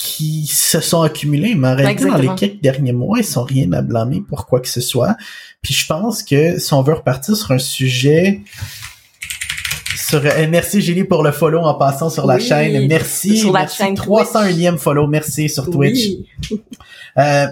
[0.00, 1.54] qui se sont accumulées.
[1.54, 4.60] Mais en réalité, dans les quelques derniers mois, ils sont rien à blâmer pour quoi
[4.60, 5.16] que ce soit.
[5.62, 8.40] Puis je pense que si on veut repartir sur un sujet
[10.36, 12.86] eh, merci Julie pour le follow en passant sur la chaîne.
[12.86, 13.38] Merci.
[13.38, 15.06] Sur la chaîne 301e follow.
[15.06, 16.16] Merci sur Twitch.
[17.18, 17.46] Euh,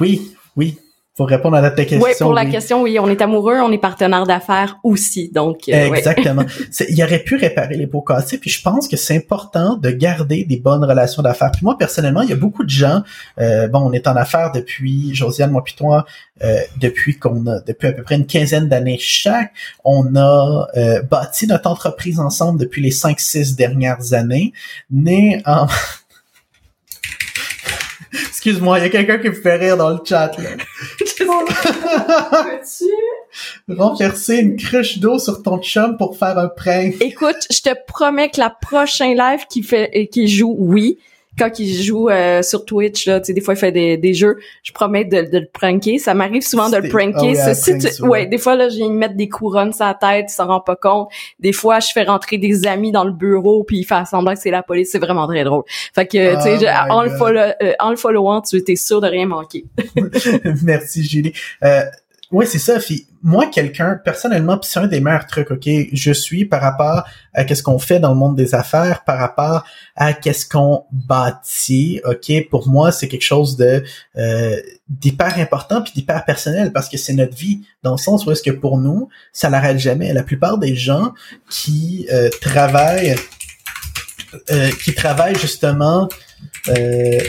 [0.00, 0.78] oui, oui
[1.14, 2.00] pour répondre à ta question.
[2.00, 5.68] Oui, pour la question, oui, on est amoureux, on est partenaire d'affaires aussi, donc.
[5.68, 6.44] Euh, Exactement.
[6.88, 10.44] il aurait pu réparer les pots cassés, puis je pense que c'est important de garder
[10.44, 11.50] des bonnes relations d'affaires.
[11.52, 13.02] Puis moi personnellement, il y a beaucoup de gens.
[13.38, 16.06] Euh, bon, on est en affaires depuis Josiane, moi puis toi,
[16.42, 19.52] euh, depuis qu'on a depuis à peu près une quinzaine d'années chaque.
[19.84, 24.54] On a euh, bâti notre entreprise ensemble depuis les cinq six dernières années.
[24.90, 25.66] Né en
[28.12, 30.50] Excuse-moi, il y a quelqu'un qui me fait rire dans le chat, là.
[33.68, 36.94] Renverser une cruche d'eau sur ton chum pour faire un prank?
[37.00, 40.98] Écoute, je te promets que la prochaine live qui fait, qui joue, oui,
[41.38, 44.14] quand il joue euh, sur Twitch, là, tu sais, des fois il fait des, des
[44.14, 45.98] jeux, je promets de, de le pranker.
[45.98, 47.34] Ça m'arrive souvent de le pranker.
[48.02, 50.32] Oh, ouais, des fois là, je viens de mettre des couronnes sur la tête, il
[50.32, 51.08] s'en rend pas compte.
[51.38, 54.40] Des fois, je fais rentrer des amis dans le bureau, puis il fait semblant que
[54.40, 54.90] c'est la police.
[54.92, 55.64] C'est vraiment très drôle.
[55.94, 59.00] Fait que, tu sais, oh en, le follow, euh, en le followant, tu es sûr
[59.00, 59.64] de rien manquer.
[60.62, 61.32] Merci Julie.
[61.64, 61.82] Euh,
[62.32, 62.78] oui, c'est ça.
[62.78, 67.04] Puis moi, quelqu'un, personnellement, puis c'est un des meilleurs trucs, ok, je suis par rapport
[67.34, 69.64] à qu'est-ce qu'on fait dans le monde des affaires, par rapport
[69.94, 72.48] à qu'est-ce qu'on bâtit, ok?
[72.50, 73.84] Pour moi, c'est quelque chose de
[74.16, 74.56] euh,
[74.88, 78.42] d'hyper important puis d'hyper personnel parce que c'est notre vie dans le sens où est-ce
[78.42, 80.12] que pour nous, ça l'arrête jamais.
[80.14, 81.12] La plupart des gens
[81.50, 83.14] qui euh, travaillent,
[84.50, 86.08] euh, qui travaillent justement,
[86.68, 87.20] euh,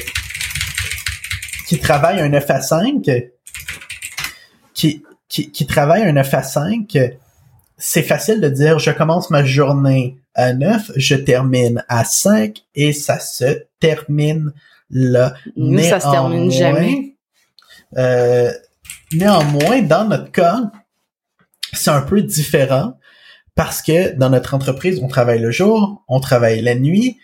[1.67, 3.09] qui travaillent un 9 à 5
[4.83, 6.97] qui, qui, qui travaille un 9 à 5,
[7.77, 12.91] c'est facile de dire je commence ma journée à 9, je termine à 5 et
[12.91, 14.51] ça se termine
[14.89, 15.35] là.
[15.55, 17.15] Mais ça se termine jamais.
[17.97, 18.51] Euh,
[19.13, 20.59] néanmoins, dans notre cas,
[21.71, 22.97] c'est un peu différent
[23.55, 27.19] parce que dans notre entreprise, on travaille le jour, on travaille la nuit,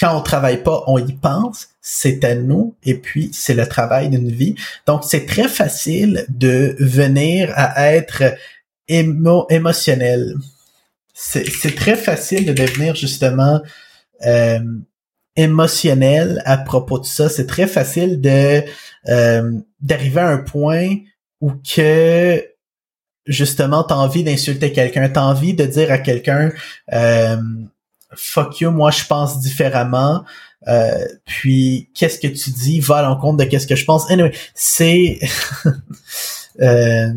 [0.00, 4.10] quand on travaille pas, on y pense, c'est à nous, et puis c'est le travail
[4.10, 4.54] d'une vie.
[4.86, 8.24] Donc c'est très facile de venir à être
[8.88, 10.34] émo émotionnel.
[11.14, 13.62] C'est très facile de devenir justement
[14.26, 14.60] euh,
[15.34, 17.30] émotionnel à propos de ça.
[17.30, 18.62] C'est très facile de
[19.08, 20.94] euh, d'arriver à un point
[21.40, 22.44] où que
[23.24, 26.52] justement t'as envie d'insulter quelqu'un, t'as envie de dire à quelqu'un
[26.92, 27.38] euh,
[28.14, 30.24] fuck you, moi je pense différemment.
[30.66, 32.80] Euh, puis qu'est-ce que tu dis?
[32.80, 34.10] Va à l'encontre de qu'est-ce que je pense.
[34.10, 35.18] Anyway, c'est
[36.60, 37.12] euh,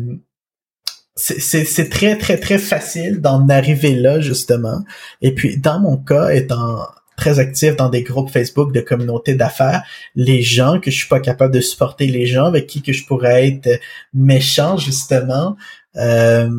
[1.16, 4.82] c'est très très très facile d'en arriver là justement.
[5.20, 6.86] Et puis dans mon cas, étant
[7.16, 9.84] très actif dans des groupes Facebook de communautés d'affaires,
[10.14, 13.06] les gens que je suis pas capable de supporter, les gens avec qui que je
[13.06, 13.80] pourrais être
[14.14, 15.56] méchant justement,
[15.96, 16.50] euh,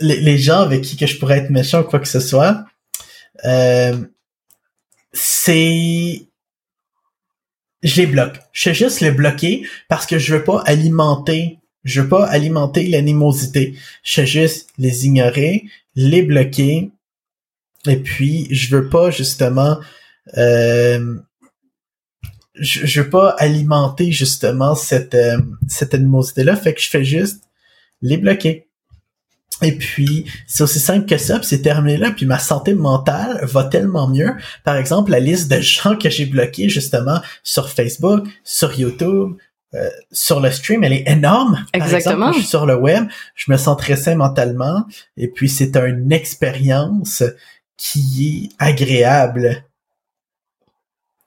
[0.00, 2.64] les, gens avec qui que je pourrais être méchant ou quoi que ce soit,
[3.44, 3.96] euh,
[5.12, 6.26] c'est
[7.82, 8.38] je les bloque.
[8.52, 12.86] Je fais juste les bloquer parce que je veux pas alimenter, je veux pas alimenter
[12.86, 13.74] l'animosité.
[14.02, 16.90] Je fais juste les ignorer, les bloquer
[17.86, 19.78] et puis je veux pas justement
[20.36, 21.16] euh,
[22.54, 27.04] je, je veux pas alimenter justement cette euh, cette animosité là fait que je fais
[27.04, 27.44] juste
[28.02, 28.68] les bloquer
[29.62, 33.40] et puis, c'est aussi simple que ça, puis c'est terminé là, puis ma santé mentale
[33.44, 34.32] va tellement mieux.
[34.64, 39.36] Par exemple, la liste de gens que j'ai bloqués justement sur Facebook, sur YouTube,
[39.74, 41.64] euh, sur le stream, elle est énorme.
[41.72, 42.28] Exactement.
[42.28, 43.04] Exemple, je suis sur le web,
[43.34, 44.84] je me sens très sain mentalement,
[45.16, 47.22] et puis c'est une expérience
[47.76, 49.64] qui est agréable.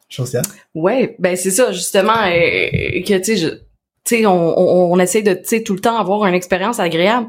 [0.09, 0.43] Josiane?
[0.75, 3.61] Ouais, ben c'est ça, justement, euh, que tu sais,
[4.03, 6.79] tu sais, on, on, on, essaie de, tu sais, tout le temps avoir une expérience
[6.79, 7.27] agréable.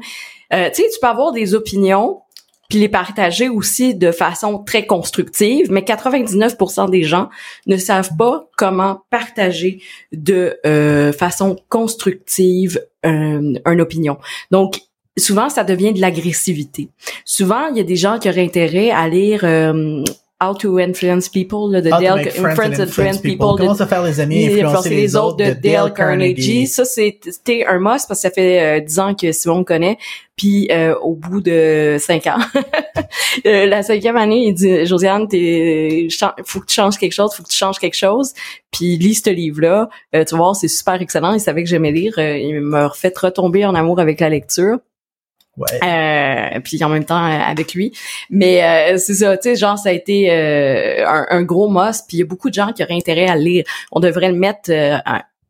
[0.53, 2.21] Euh, tu sais, tu peux avoir des opinions
[2.69, 7.29] puis les partager aussi de façon très constructive, mais 99% des gens
[7.67, 9.81] ne savent pas comment partager
[10.11, 14.17] de euh, façon constructive une opinion.
[14.49, 14.79] Donc
[15.15, 16.89] souvent ça devient de l'agressivité.
[17.23, 20.03] Souvent il y a des gens qui auraient intérêt à lire euh,
[20.41, 23.55] How to Influence People, de Dale, Friends and Influence People.
[23.57, 26.67] Comment se faire les amis et influencer les, autres de, Dale Carnegie.
[26.67, 29.97] Ça, c'était un must parce que ça fait euh, dix ans que Simon me connaît.
[30.35, 32.39] Puis euh, au bout de cinq ans,
[33.45, 36.09] euh, la cinquième année, il dit Josiane, t'es,
[36.43, 38.33] faut que tu changes quelque chose, faut que tu changes quelque chose.
[38.71, 41.33] Puis lis ce livre-là, tu vas voir, c'est super excellent.
[41.33, 42.19] Il savait que j'aimais lire.
[42.19, 44.79] il m'a refait retomber en amour avec la lecture.
[45.57, 45.79] Ouais.
[45.83, 47.93] Euh, puis en même temps euh, avec lui.
[48.29, 52.05] Mais euh, c'est ça, tu sais, genre ça a été euh, un, gros must.
[52.07, 53.63] Puis il y a beaucoup de gens qui auraient intérêt à le lire.
[53.91, 54.71] On devrait le mettre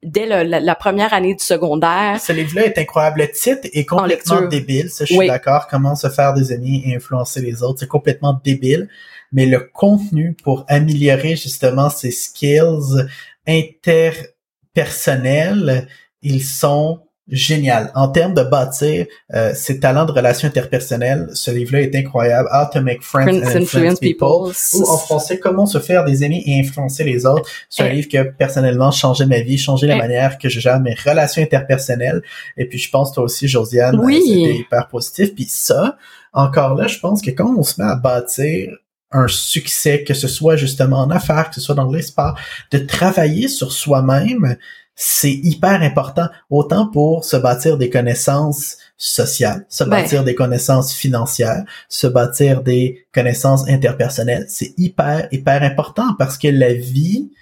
[0.03, 2.19] dès la, première année du secondaire.
[2.21, 3.21] Ce livre-là est incroyable.
[3.21, 4.89] Le titre est complètement débile.
[4.89, 5.67] Ça, je suis d'accord.
[5.69, 8.89] Comment se faire des amis et influencer les autres, c'est complètement débile.
[9.31, 13.07] Mais le contenu pour améliorer justement ses skills
[13.47, 15.87] interpersonnels,
[16.21, 17.91] ils sont génial.
[17.95, 22.47] En termes de bâtir euh, ses talents de relations interpersonnelles, ce livre-là est incroyable.
[22.51, 24.53] How to make friends, and influence people.
[24.73, 27.49] Ou en français, comment se faire des amis et influencer les autres.
[27.69, 30.79] C'est un livre qui a personnellement changé ma vie, changé la manière que je gère
[30.79, 32.21] mes relations interpersonnelles.
[32.57, 34.21] Et puis je pense toi aussi, Josiane, oui.
[34.25, 35.33] c'était hyper positif.
[35.33, 35.97] Puis ça,
[36.33, 38.71] encore là, je pense que quand on se met à bâtir
[39.11, 42.33] un succès, que ce soit justement en affaires, que ce soit dans l'espace,
[42.71, 44.57] de travailler sur soi-même,
[44.95, 51.65] c'est hyper important, autant pour se bâtir des connaissances sociales, se bâtir des connaissances financières,
[51.89, 54.45] se bâtir des connaissances interpersonnelles.
[54.47, 57.33] C'est hyper, hyper important parce que la vie,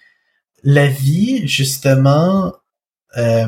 [0.64, 2.54] la vie, justement,
[3.18, 3.48] euh,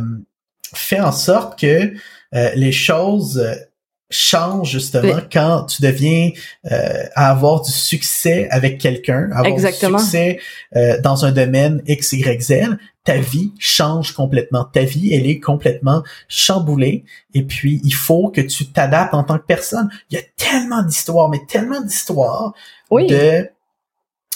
[0.73, 1.93] fait en sorte que
[2.35, 3.43] euh, les choses
[4.09, 6.31] change justement quand tu deviens
[6.71, 10.39] euh, à avoir du succès avec quelqu'un, avoir du succès
[10.75, 12.53] euh, dans un domaine X, Y, Z,
[13.03, 14.65] ta vie change complètement.
[14.65, 17.05] Ta vie, elle est complètement chamboulée.
[17.33, 19.89] Et puis, il faut que tu t'adaptes en tant que personne.
[20.09, 22.53] Il y a tellement d'histoires, mais tellement d'histoires
[22.91, 23.49] de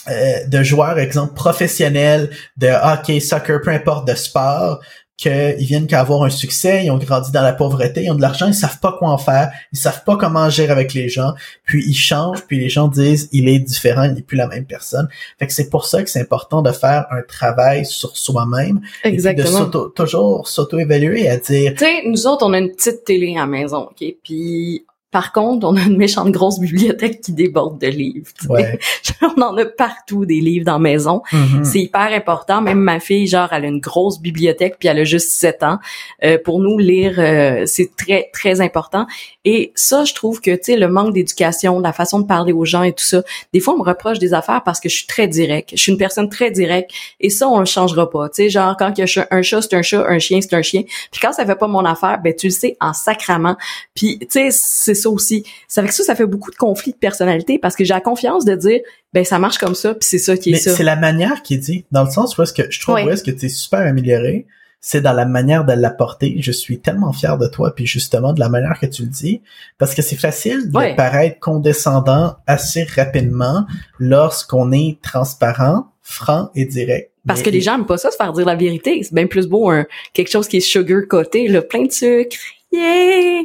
[0.08, 4.80] euh, de joueurs, exemple, professionnels, de hockey, soccer, peu importe, de sport,
[5.20, 8.22] qu'ils viennent qu'à avoir un succès, ils ont grandi dans la pauvreté, ils ont de
[8.22, 11.34] l'argent, ils savent pas quoi en faire, ils savent pas comment agir avec les gens,
[11.66, 14.64] puis ils changent, puis les gens disent il est différent, il n'est plus la même
[14.64, 15.10] personne.
[15.38, 19.68] Fait que c'est pour ça que c'est important de faire un travail sur soi-même, Exactement.
[19.68, 21.74] et de toujours s'auto-évaluer à dire.
[21.74, 25.34] Tu sais, nous autres on a une petite télé à la maison, ok, puis par
[25.34, 28.28] contre, on a une méchante grosse bibliothèque qui déborde de livres.
[28.48, 28.78] Ouais.
[29.22, 31.24] on en a partout des livres dans la maison.
[31.32, 31.64] Mm-hmm.
[31.64, 32.62] C'est hyper important.
[32.62, 35.80] Même ma fille, genre, elle a une grosse bibliothèque puis elle a juste 7 ans.
[36.24, 39.08] Euh, pour nous, lire, euh, c'est très, très important.
[39.46, 42.66] Et ça, je trouve que, tu sais, le manque d'éducation, la façon de parler aux
[42.66, 45.08] gens et tout ça, des fois, on me reproche des affaires parce que je suis
[45.08, 45.72] très direct.
[45.72, 46.92] Je suis une personne très directe.
[47.20, 48.30] Et ça, on le changera pas.
[48.30, 50.54] Tu sais, genre, quand il y a un chat, c'est un chat, un chien, c'est
[50.54, 50.84] un chien.
[51.12, 53.58] Puis quand ça fait pas mon affaire, ben, tu le sais en sacrament.
[53.96, 55.44] Puis, tu sais, c'est ça aussi.
[55.68, 58.46] C'est avec ça, ça fait beaucoup de conflits de personnalité parce que j'ai la confiance
[58.46, 58.80] de dire,
[59.14, 60.72] ben ça marche comme ça, puis c'est ça qui est Mais ça.
[60.72, 63.10] c'est la manière qui est dit, dans le sens où est-ce que je trouve où
[63.10, 64.46] est-ce que tu es super amélioré,
[64.82, 66.36] c'est dans la manière de l'apporter.
[66.40, 69.42] Je suis tellement fier de toi, puis justement de la manière que tu le dis,
[69.78, 73.66] parce que c'est facile de paraître condescendant assez rapidement
[74.00, 77.12] lorsqu'on est transparent, franc et direct.
[77.28, 79.04] Parce que les gens aiment pas ça, se faire dire la vérité.
[79.04, 82.38] C'est bien plus beau un, quelque chose qui est sugar côté, le plein de sucre.
[82.72, 83.44] Yeah!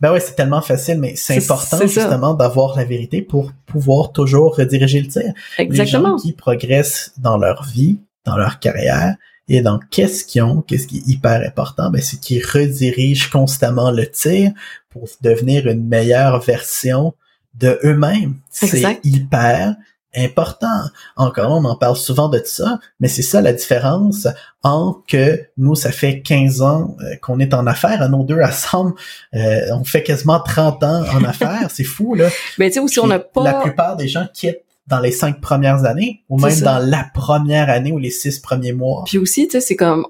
[0.00, 4.56] Ben ouais, c'est tellement facile, mais c'est important justement d'avoir la vérité pour pouvoir toujours
[4.56, 5.32] rediriger le tir.
[5.58, 6.02] Exactement.
[6.02, 9.16] Les gens qui progressent dans leur vie, dans leur carrière
[9.48, 13.90] et dans qu'est-ce qu'ils ont, qu'est-ce qui est hyper important, ben c'est qu'ils redirigent constamment
[13.90, 14.52] le tir
[14.88, 17.14] pour devenir une meilleure version
[17.54, 18.36] de eux-mêmes.
[18.50, 19.74] C'est hyper
[20.16, 20.82] important.
[21.16, 24.26] Encore, on en parle souvent de ça, mais c'est ça la différence
[24.62, 28.40] en que nous, ça fait 15 ans euh, qu'on est en affaires, à nos deux
[28.40, 28.94] ensemble,
[29.34, 32.28] euh, on fait quasiment 30 ans en affaires, c'est fou, là.
[32.58, 33.42] Mais tu sais, aussi, on n'a pas...
[33.42, 37.70] La plupart des gens quittent dans les cinq premières années, ou même dans la première
[37.70, 39.04] année ou les six premiers mois.
[39.06, 40.06] Puis aussi, tu sais, c'est comme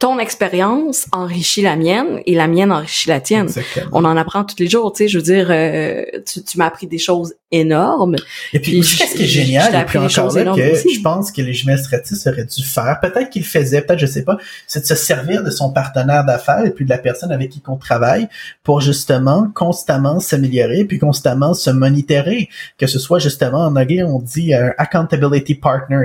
[0.00, 3.48] ton expérience enrichit la mienne et la mienne enrichit la tienne.
[3.92, 5.08] On en apprend tous les jours, tu sais.
[5.08, 8.16] Je veux dire, euh, tu, tu m'as appris des choses énormes.
[8.54, 11.52] Et puis, qu'est-ce qui est génial, et puis encore là, que je pense que les
[11.52, 14.94] stratégiques auraient dû faire, peut-être qu'ils le faisaient, peut-être je sais pas, c'est de se
[14.94, 18.26] servir de son partenaire d'affaires et puis de la personne avec qui on travaille
[18.64, 22.48] pour justement constamment s'améliorer puis constamment se monitorer.
[22.78, 26.04] Que ce soit justement en anglais, on dit un accountability partner,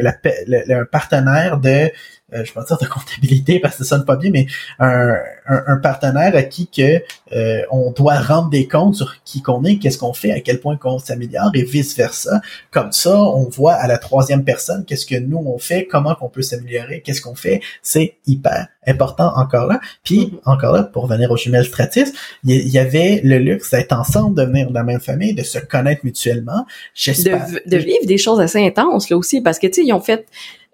[0.70, 1.90] un partenaire de
[2.36, 4.48] euh, je vais pas dire de comptabilité parce que ça sonne pas bien, mais
[4.80, 5.16] un,
[5.48, 7.02] un, partenaire à qui que
[7.34, 10.60] euh, on doit rendre des comptes sur qui qu'on est, qu'est-ce qu'on fait, à quel
[10.60, 12.42] point qu'on s'améliore et vice versa.
[12.72, 16.30] Comme ça, on voit à la troisième personne qu'est-ce que nous on fait, comment qu'on
[16.30, 17.62] peut s'améliorer, qu'est-ce qu'on fait.
[17.82, 19.80] C'est hyper important encore là.
[20.04, 20.52] Puis mm-hmm.
[20.52, 22.14] encore là, pour venir aux jumelles Stratis,
[22.44, 25.60] il y, avait le luxe d'être ensemble, de venir de la même famille, de se
[25.60, 26.66] connaître mutuellement.
[26.94, 27.48] J'espère.
[27.48, 30.02] De, de vivre des choses assez intenses là aussi, parce que tu sais, ils ont
[30.02, 30.26] fait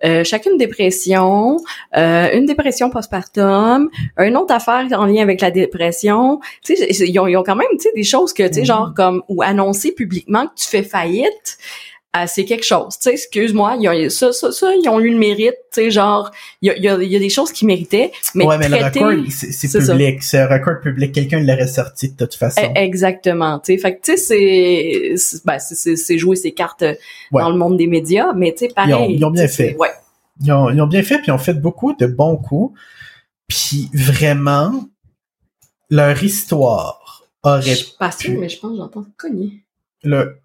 [0.04, 1.60] euh, chacune dépression,
[1.96, 6.40] euh, une dépression postpartum, une autre affaire en lien avec la dépression.
[6.64, 8.66] Tu sais, ils ont, ils ont quand même, tu sais, des choses que, tu sais,
[8.66, 8.94] genre mm-hmm.
[8.96, 11.58] comme ou annoncer publiquement que tu fais faillite.
[12.14, 13.78] Euh, c'est quelque chose, tu sais, excuse-moi,
[14.10, 16.30] ça, ça, ça, ils ont eu le mérite, tu sais, genre,
[16.62, 19.14] il y a, y, y a, des choses qui méritaient, mais Ouais, mais le record,
[19.30, 22.60] c'est public, c'est un record public, quelqu'un l'aurait sorti de toute façon.
[22.60, 26.84] E, exactement, tu sais, fait que, tu sais, c'est, ben, c'est jouer ses cartes
[27.32, 29.16] dans le monde des médias, mais tu sais, pareil.
[29.16, 29.78] Ils ont, bien fait.
[29.78, 29.92] Ouais.
[30.44, 32.78] Ils ont, ils ont bien fait, puis ils ont fait beaucoup de bons coups,
[33.48, 34.74] puis vraiment,
[35.90, 37.62] leur histoire aurait...
[37.62, 39.64] Je suis pas sûre, mais je pense que j'entends cogner.
[40.04, 40.42] Le,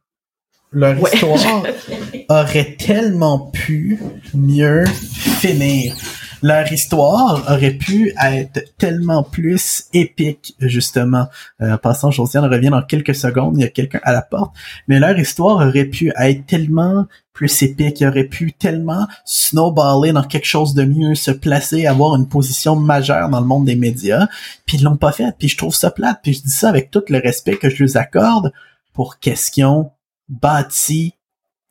[0.77, 1.63] leur histoire
[2.29, 3.99] aurait tellement pu
[4.35, 5.97] mieux finir.
[6.43, 11.29] Leur histoire aurait pu être tellement plus épique, justement.
[11.63, 14.53] Euh, en passant, Josiane revient dans quelques secondes, il y a quelqu'un à la porte.
[14.87, 20.25] Mais leur histoire aurait pu être tellement plus épique, il aurait pu tellement snowballer dans
[20.25, 24.29] quelque chose de mieux, se placer, avoir une position majeure dans le monde des médias.
[24.67, 26.21] Puis ils l'ont pas fait, puis je trouve ça plate.
[26.23, 28.53] Puis je dis ça avec tout le respect que je lui accorde
[28.93, 29.91] pour question
[30.29, 31.15] bâti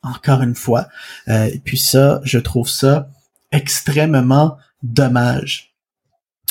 [0.06, 0.86] encore une fois.
[1.28, 3.08] Euh, et puis ça, je trouve ça
[3.52, 5.74] extrêmement dommage.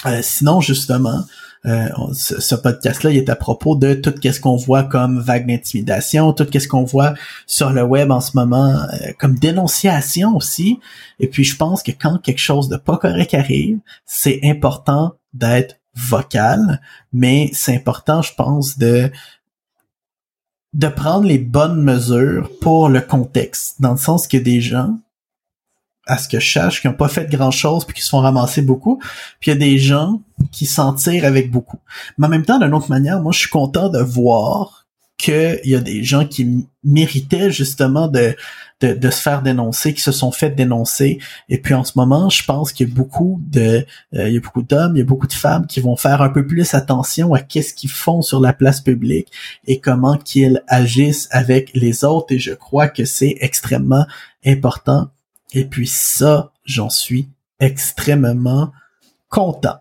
[0.05, 1.23] Euh, sinon, justement,
[1.65, 6.31] euh, ce, podcast-là, il est à propos de tout ce qu'on voit comme vague d'intimidation,
[6.33, 7.15] tout ce qu'on voit
[7.47, 8.87] sur le web en ce moment
[9.17, 10.79] comme dénonciation aussi.
[11.19, 15.77] Et puis, je pense que quand quelque chose de pas correct arrive, c'est important d'être
[15.95, 16.81] vocal,
[17.13, 19.09] mais c'est important, je pense, de
[20.75, 24.99] de prendre les bonnes mesures pour le contexte, dans le sens que des gens,
[26.05, 28.19] à ce que je cherche, qui n'ont pas fait grand chose puis qui se font
[28.19, 28.99] ramasser beaucoup,
[29.39, 30.21] puis il y a des gens
[30.51, 31.79] qui s'en tirent avec beaucoup.
[32.17, 34.84] Mais en même temps, d'une autre manière, moi je suis content de voir
[35.17, 38.35] qu'il y a des gens qui méritaient justement de,
[38.81, 41.19] se faire dénoncer, qui se sont fait dénoncer.
[41.49, 43.85] Et puis en ce moment, je pense qu'il y a beaucoup de
[44.15, 46.73] euh, beaucoup d'hommes, il y a beaucoup de femmes qui vont faire un peu plus
[46.73, 49.31] attention à qu'est-ce qu'ils font sur la place publique
[49.65, 52.33] et comment qu'ils agissent avec les autres.
[52.33, 54.05] Et je crois que c'est extrêmement
[54.45, 55.09] important.
[55.53, 58.71] Et puis ça, j'en suis extrêmement
[59.29, 59.79] content.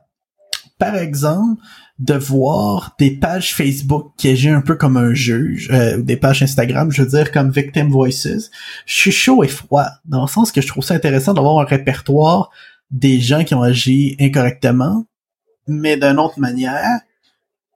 [0.78, 1.62] Par exemple,
[1.98, 6.42] de voir des pages Facebook qui agissent un peu comme un juge, euh, des pages
[6.42, 8.50] Instagram, je veux dire comme Victim Voices.
[8.84, 11.64] Je suis chaud et froid, dans le sens que je trouve ça intéressant d'avoir un
[11.64, 12.50] répertoire
[12.90, 15.06] des gens qui ont agi incorrectement,
[15.66, 17.00] mais d'une autre manière,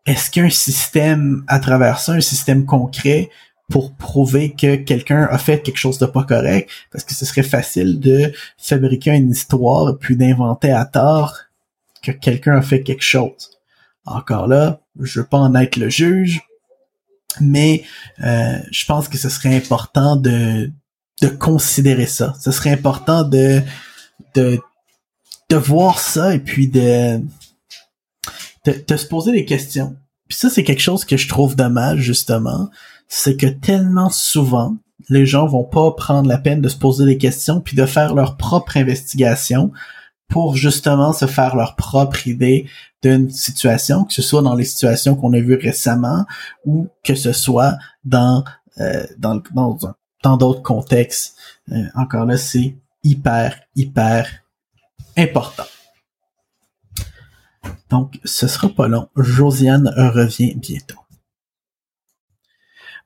[0.06, 3.30] est-ce qu'il y a un système à travers ça, un système concret
[3.70, 6.70] pour prouver que quelqu'un a fait quelque chose de pas correct?
[6.90, 11.36] Parce que ce serait facile de fabriquer une histoire puis d'inventer à tort
[12.02, 13.58] que quelqu'un a fait quelque chose.
[14.04, 16.40] Encore là, je veux pas en être le juge,
[17.40, 17.84] mais
[18.24, 20.70] euh, je pense que ce serait important de,
[21.20, 22.34] de considérer ça.
[22.40, 23.62] Ce serait important de,
[24.34, 24.60] de,
[25.50, 27.20] de voir ça et puis de,
[28.64, 29.96] de, se poser des questions.
[30.28, 32.70] Puis ça, c'est quelque chose que je trouve dommage, justement.
[33.08, 34.76] C'est que tellement souvent,
[35.08, 38.14] les gens vont pas prendre la peine de se poser des questions puis de faire
[38.14, 39.72] leur propre investigation
[40.28, 42.68] pour justement se faire leur propre idée
[43.02, 46.26] d'une situation, que ce soit dans les situations qu'on a vues récemment
[46.64, 48.44] ou que ce soit dans
[48.80, 51.36] euh, dans d'autres contextes.
[51.72, 54.28] Euh, encore là, c'est hyper hyper
[55.16, 55.64] important.
[57.90, 59.08] Donc, ce sera pas long.
[59.16, 60.98] Josiane revient bientôt.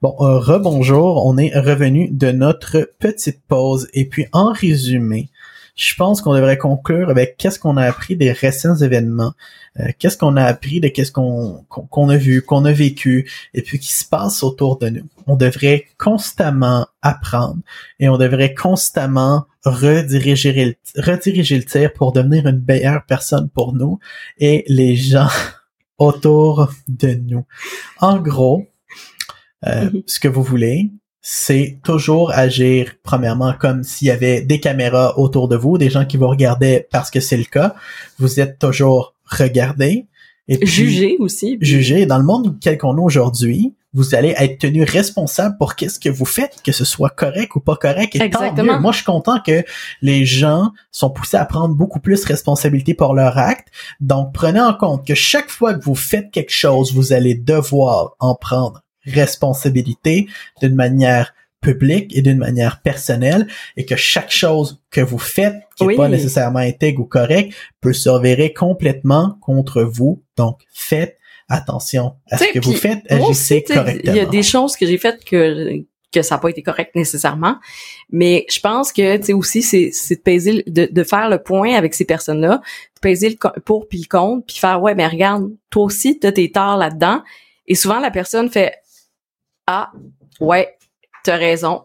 [0.03, 5.31] Bon, euh, rebonjour, on est revenu de notre petite pause et puis en résumé,
[5.75, 9.33] je pense qu'on devrait conclure avec qu'est-ce qu'on a appris des récents événements,
[9.81, 13.63] euh, qu'est-ce qu'on a appris de qu'est-ce qu'on qu'on a vu, qu'on a vécu, et
[13.63, 15.09] puis qui se passe autour de nous.
[15.27, 17.61] On devrait constamment apprendre
[18.01, 23.73] et on devrait constamment rediriger le, rediriger le tir pour devenir une meilleure personne pour
[23.73, 23.99] nous
[24.39, 25.29] et les gens
[25.99, 27.47] autour de nous.
[27.99, 28.67] En gros,
[29.67, 30.03] euh, mm-hmm.
[30.07, 30.91] ce que vous voulez,
[31.23, 36.05] c'est toujours agir premièrement comme s'il y avait des caméras autour de vous, des gens
[36.05, 37.77] qui vous regardaient parce que c'est le cas.
[38.19, 40.07] Vous êtes toujours regardé.
[40.49, 41.59] Et puis, jugé aussi.
[41.61, 42.07] Jugé.
[42.07, 46.09] Dans le monde tel qu'on est aujourd'hui, vous allez être tenu responsable pour qu'est-ce que
[46.09, 48.17] vous faites, que ce soit correct ou pas correct.
[48.17, 48.55] Et Exactement.
[48.55, 48.81] tant mieux.
[48.81, 49.65] Moi, je suis content que
[50.01, 53.69] les gens sont poussés à prendre beaucoup plus responsabilité pour leur acte.
[54.01, 58.17] Donc, prenez en compte que chaque fois que vous faites quelque chose, vous allez devoir
[58.19, 60.27] en prendre responsabilité
[60.61, 63.47] d'une manière publique et d'une manière personnelle
[63.77, 67.93] et que chaque chose que vous faites qui n'est pas nécessairement intègre ou correct peut
[67.95, 70.23] se revirer complètement contre vous.
[70.37, 71.17] Donc, faites
[71.49, 74.13] attention à ce que vous faites, agissez correctement.
[74.13, 76.95] Il y a des choses que j'ai faites que que ça n'a pas été correct
[76.95, 77.57] nécessairement,
[78.11, 81.43] mais je pense que tu sais aussi c'est c'est de peser de, de faire le
[81.43, 85.07] point avec ces personnes-là, de peser le pour puis le contre, puis faire ouais mais
[85.07, 87.23] regarde, toi aussi tu as tes torts là-dedans
[87.67, 88.75] et souvent la personne fait
[89.67, 89.91] ah
[90.41, 90.77] ouais,
[91.25, 91.83] t'as raison.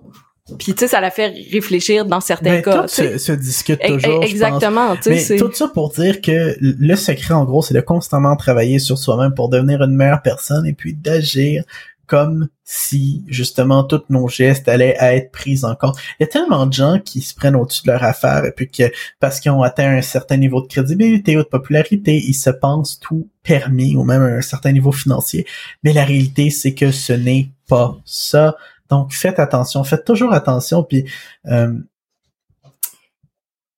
[0.57, 2.82] Puis tu sais, ça la fait réfléchir dans certains ben, cas.
[2.84, 4.23] Tout se, se, discute toujours.
[4.23, 4.95] Exactement.
[5.05, 8.97] Mais tout ça pour dire que le secret, en gros, c'est de constamment travailler sur
[8.97, 11.63] soi-même pour devenir une meilleure personne et puis d'agir
[12.08, 15.97] comme si justement tous nos gestes allaient être pris en compte.
[16.20, 18.70] Il y a tellement de gens qui se prennent au-dessus de leur affaire et puis
[18.70, 22.49] que parce qu'ils ont atteint un certain niveau de crédibilité ou de popularité, ils se
[22.49, 25.45] pensent tout permis ou même un certain niveau financier.
[25.84, 28.55] Mais la réalité, c'est que ce n'est pas ça.
[28.89, 30.84] Donc faites attention, faites toujours attention.
[30.84, 31.05] Puis
[31.47, 31.74] euh,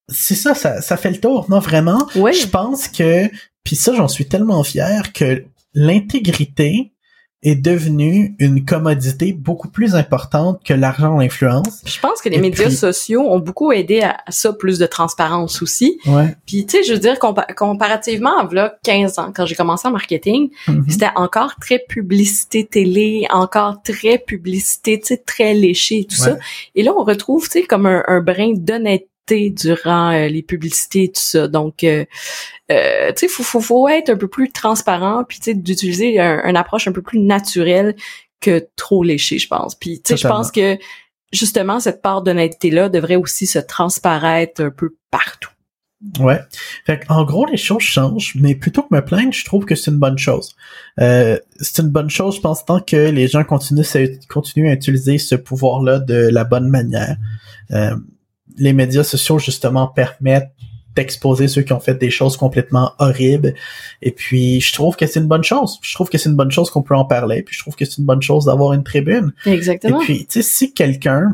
[0.08, 1.46] c'est ça, ça, ça fait le tour.
[1.48, 2.06] Non, vraiment.
[2.14, 2.32] Oui.
[2.34, 3.28] Je pense que,
[3.64, 6.92] puis ça, j'en suis tellement fier que l'intégrité
[7.42, 11.82] est devenue une commodité beaucoup plus importante que l'argent l'influence.
[11.86, 15.98] Je pense que les médias sociaux ont beaucoup aidé à ça, plus de transparence aussi.
[16.06, 16.36] Ouais.
[16.46, 17.18] Puis tu sais, je veux dire
[17.56, 20.90] comparativement à là 15 ans quand j'ai commencé en marketing, mm-hmm.
[20.90, 26.36] c'était encore très publicité télé, encore très publicité, tu sais très léché tout ça.
[26.74, 31.04] Et là on retrouve tu sais comme un, un brin d'honnêteté durant euh, les publicités
[31.04, 31.48] et tout ça.
[31.48, 32.04] Donc, euh,
[32.70, 36.18] euh, tu sais, faut, faut, faut être un peu plus transparent, puis tu sais, d'utiliser
[36.18, 37.94] un, une approche un peu plus naturelle
[38.40, 39.74] que trop léché, je pense.
[39.74, 40.78] Puis, tu sais, je pense que
[41.32, 45.50] justement cette part d'honnêteté-là devrait aussi se transparaître un peu partout.
[46.18, 46.40] Ouais.
[46.86, 49.90] Fait en gros, les choses changent, mais plutôt que me plaindre, je trouve que c'est
[49.90, 50.56] une bonne chose.
[50.98, 53.84] Euh, c'est une bonne chose, je pense, tant que les gens continuent,
[54.28, 57.16] continuent à utiliser ce pouvoir-là de la bonne manière.
[57.72, 57.94] Euh,
[58.60, 60.52] les médias sociaux justement permettent
[60.94, 63.54] d'exposer ceux qui ont fait des choses complètement horribles.
[64.02, 65.78] Et puis, je trouve que c'est une bonne chose.
[65.82, 67.42] Je trouve que c'est une bonne chose qu'on peut en parler.
[67.42, 69.32] Puis, je trouve que c'est une bonne chose d'avoir une tribune.
[69.46, 70.00] Exactement.
[70.00, 71.32] Et puis, tu sais, si quelqu'un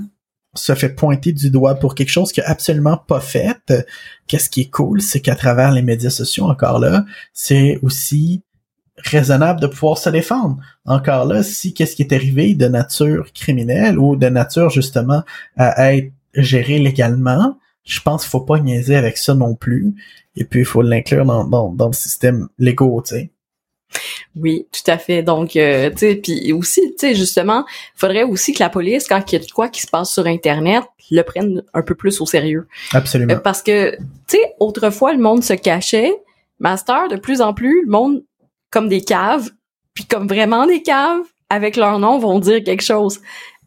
[0.55, 3.75] se fait pointer du doigt pour quelque chose qu'il a absolument pas fait,
[4.27, 8.43] qu'est-ce qui est cool, c'est qu'à travers les médias sociaux, encore là, c'est aussi
[8.99, 10.57] raisonnable de pouvoir se défendre.
[10.87, 15.23] Encore là, si qu'est-ce qui est arrivé de nature criminelle ou de nature justement
[15.57, 16.13] à être
[16.43, 19.95] gérer légalement, je pense qu'il faut pas niaiser avec ça non plus.
[20.37, 23.31] Et puis, il faut l'inclure dans, dans, dans le système légaux, tu sais.
[24.35, 25.23] Oui, tout à fait.
[25.23, 27.65] Donc, euh, tu sais, puis aussi, tu sais, justement,
[27.95, 30.83] faudrait aussi que la police, quand il y a quoi qui se passe sur Internet,
[31.11, 32.67] le prenne un peu plus au sérieux.
[32.93, 33.35] Absolument.
[33.35, 36.13] Euh, parce que, tu sais, autrefois, le monde se cachait.
[36.59, 38.25] Master, de plus en plus, le monde,
[38.71, 39.51] comme des caves,
[39.95, 43.21] puis comme vraiment des caves, avec leur nom, vont dire quelque chose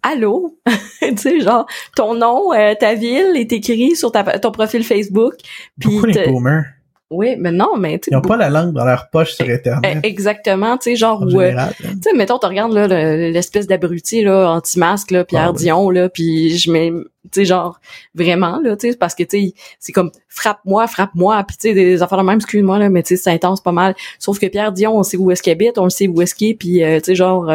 [0.03, 0.57] allô,
[1.01, 5.33] tu sais genre ton nom, euh, ta ville est écrit sur ta, ton profil Facebook.
[5.77, 6.65] Beaucoup les boomers?
[7.11, 9.97] Oui, mais non, mais tu Ils ont pas la langue dans leur poche sur Internet.
[10.03, 14.21] Eh, exactement, tu sais, genre où, euh, tu sais, mettons, tu regardes là l'espèce d'abruti
[14.21, 17.79] là anti-masque là, Pierre ah Dion là, puis je mets, tu sais, genre
[18.13, 21.73] vraiment là, tu sais, parce que tu sais, c'est comme frappe-moi, frappe-moi, puis tu sais,
[21.73, 23.95] des affaires de même, excuse-moi là, mais tu sais, c'est intense pas mal.
[24.19, 26.35] Sauf que Pierre Dion, on sait où est-ce qu'il habite, on le sait où est-ce
[26.35, 27.51] qu'il est, puis euh, tu sais, genre,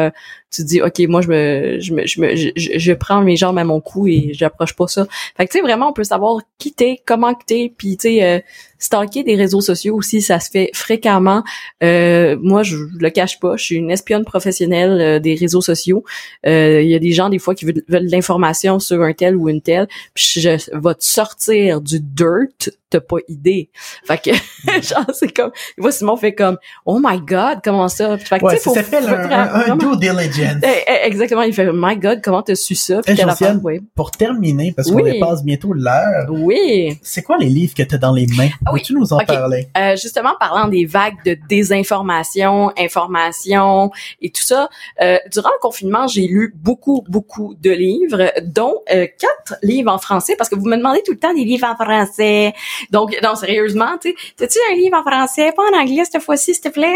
[0.55, 3.63] tu dis ok moi je me je me je me je, prends mes jambes à
[3.63, 6.71] mon cou et j'approche pas ça fait que tu sais vraiment on peut savoir qui
[6.71, 8.39] t'es comment que t'es puis tu sais euh,
[8.85, 11.43] stalker des réseaux sociaux aussi ça se fait fréquemment
[11.83, 16.03] euh, moi je, le cache pas je suis une espionne professionnelle euh, des réseaux sociaux
[16.45, 19.49] il y a des gens des fois qui veulent, de l'information sur un tel ou
[19.49, 23.69] une tel, puis je vais te sortir du dirt, t'as pas idée.
[24.05, 24.31] Fait que,
[24.81, 28.17] genre, c'est comme, moi, Simon fait comme, oh my god, comment ça?
[28.17, 30.61] Fait que, ouais, ça s'appelle un, un, due diligence.
[30.63, 33.01] Eh, eh, exactement, il fait, my god, comment t'as su ça?
[33.01, 33.15] Puis
[33.63, 33.81] oui.
[33.95, 36.27] Pour terminer, parce qu'on dépasse bientôt l'heure.
[36.29, 36.97] Oui.
[37.01, 38.49] C'est quoi les livres que t'as dans les mains?
[38.75, 39.67] Peux-tu nous en parler?
[39.77, 44.69] Euh, justement, parlant des vagues de désinformation, information et tout ça,
[45.01, 49.97] euh, durant le confinement, j'ai lu beaucoup, beaucoup de livres, dont euh, quatre livres en
[49.97, 52.53] français, parce que vous me demandez tout le temps des livres en français.
[52.91, 56.53] Donc, non, sérieusement, tu sais, tu un livre en français, pas en anglais cette fois-ci,
[56.53, 56.93] s'il te plaît?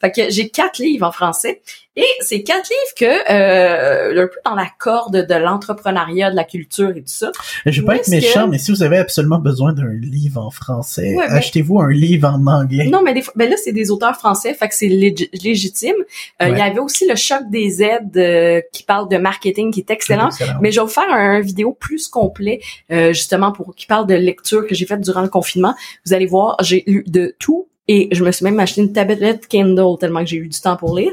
[0.00, 1.62] Fait que j'ai quatre livres en français.
[1.96, 6.44] Et c'est quatre livres que, euh, un peu dans la corde de l'entrepreneuriat, de la
[6.44, 7.32] culture et tout ça.
[7.66, 11.16] Je vais pas être méchant, mais si vous avez absolument besoin d'un livre en français,
[11.18, 12.86] achetez-vous un livre en anglais.
[12.86, 15.96] Non, mais des fois, ben là, c'est des auteurs français, fait que c'est légitime.
[16.42, 19.80] Euh, il y avait aussi le choc des aides euh, qui parle de marketing, qui
[19.80, 20.30] est excellent.
[20.60, 22.60] Mais je vais vous faire un, vidéo plus complet,
[22.92, 25.74] euh, justement, pour qui parle de lecture que j'ai faite durant le confinement.
[26.06, 29.48] Vous allez voir, j'ai lu de tout et je me suis même acheté une tablette
[29.48, 31.10] Kindle tellement que j'ai eu du temps pour lire.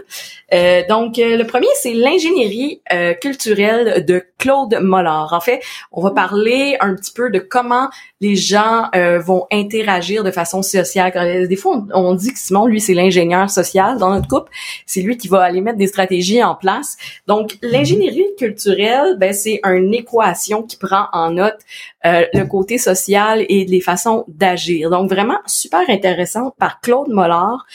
[0.54, 5.34] Euh, donc, euh, le premier, c'est l'ingénierie euh, culturelle de Claude Mollard.
[5.34, 5.60] En fait,
[5.92, 7.90] on va parler un petit peu de comment
[8.22, 8.90] les gens
[9.24, 11.48] vont interagir de façon sociale.
[11.48, 14.52] Des fois, on, dit que Simon, lui, c'est l'ingénieur social dans notre couple.
[14.86, 16.98] C'est lui qui va aller mettre des stratégies en place.
[17.28, 21.58] Donc, l'ingénierie culturelle, ben, c'est une équation qui prend en note
[22.04, 24.90] le côté social et les façons d'agir.
[24.90, 27.66] Donc, vraiment super intéressant Claude Mollard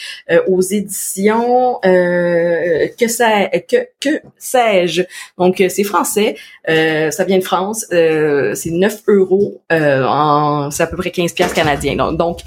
[0.49, 3.09] aux éditions euh, que
[4.39, 5.03] sais-je?
[5.39, 6.37] Donc euh, c'est français,
[6.69, 11.53] euh, ça vient de France, c'est 9 euros en c'est à peu près 15 pièces
[11.53, 12.13] canadiens.
[12.13, 12.41] Donc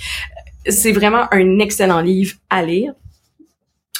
[0.67, 2.93] c'est vraiment un excellent livre à lire.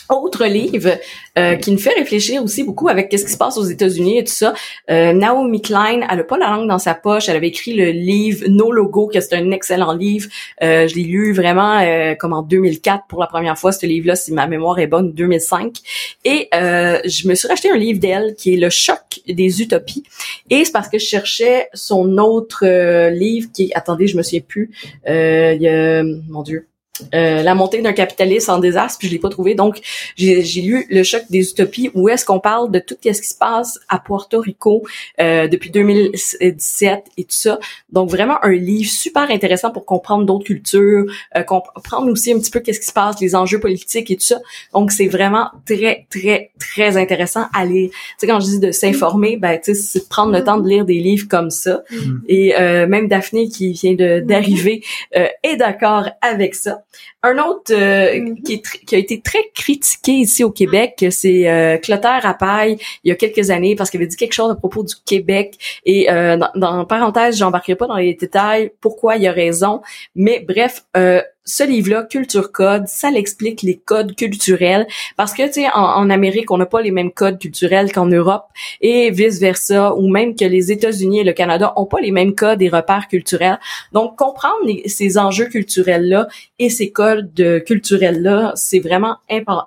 [0.09, 0.91] Autre livre
[1.37, 4.23] euh, qui nous fait réfléchir aussi beaucoup avec qu'est-ce qui se passe aux États-Unis et
[4.23, 4.53] tout ça.
[4.91, 7.27] Euh, Naomi Klein, elle a pas la langue dans sa poche.
[7.27, 10.29] Elle avait écrit le livre No Logo, que c'est un excellent livre.
[10.61, 11.81] Euh, je l'ai lu vraiment
[12.19, 13.71] comme en 2004 pour la première fois.
[13.71, 15.77] Ce livre-là, si ma mémoire est bonne, 2005.
[16.23, 20.03] Et je me suis racheté un livre d'elle qui est Le choc des utopies.
[20.49, 22.65] Et c'est parce que je cherchais son autre
[23.09, 24.71] livre qui, attendez, je me souviens plus.
[25.07, 26.67] il y a, mon Dieu.
[27.13, 29.53] Euh, la montée d'un capitalisme en désastre, puis je l'ai pas trouvé.
[29.53, 29.79] Donc,
[30.15, 33.37] j'ai lu Le choc des utopies, où est-ce qu'on parle de tout ce qui se
[33.37, 34.83] passe à Puerto Rico
[35.19, 37.59] euh, depuis 2017 et tout ça?
[37.91, 42.51] Donc, vraiment un livre super intéressant pour comprendre d'autres cultures, euh, comprendre aussi un petit
[42.51, 44.39] peu qu'est-ce qui se passe, les enjeux politiques et tout ça.
[44.73, 47.89] Donc, c'est vraiment très, très, très intéressant à lire.
[47.89, 50.57] Tu sais, quand je dis de s'informer, ben, tu sais, c'est de prendre le temps
[50.57, 51.83] de lire des livres comme ça.
[51.91, 52.17] Mm.
[52.29, 54.81] Et euh, même Daphné, qui vient d'arriver,
[55.11, 56.84] est d'accord avec ça.
[57.23, 58.41] Un autre euh, mhm.
[58.43, 63.11] qui, qui, a été très critiqué ici au Québec, c'est euh, Clotaire Rapaille, il y
[63.11, 65.57] a quelques années, parce qu'il avait dit quelque chose à propos du Québec.
[65.85, 69.81] Et euh, dans, dans parenthèse, j'embarquerai pas dans les détails pourquoi il a raison,
[70.15, 75.53] mais bref, euh, ce livre-là, Culture Code, ça l'explique les codes culturels parce que tu
[75.53, 78.45] sais en, Amérique, on n'a pas les mêmes codes culturels qu'en Europe
[78.81, 82.33] et vice versa ou même que les États-Unis et le Canada ont pas les mêmes
[82.33, 83.59] codes et repères culturels.
[83.91, 86.27] Donc comprendre ces enjeux culturels là
[86.57, 89.17] et ces codes culturels là, c'est vraiment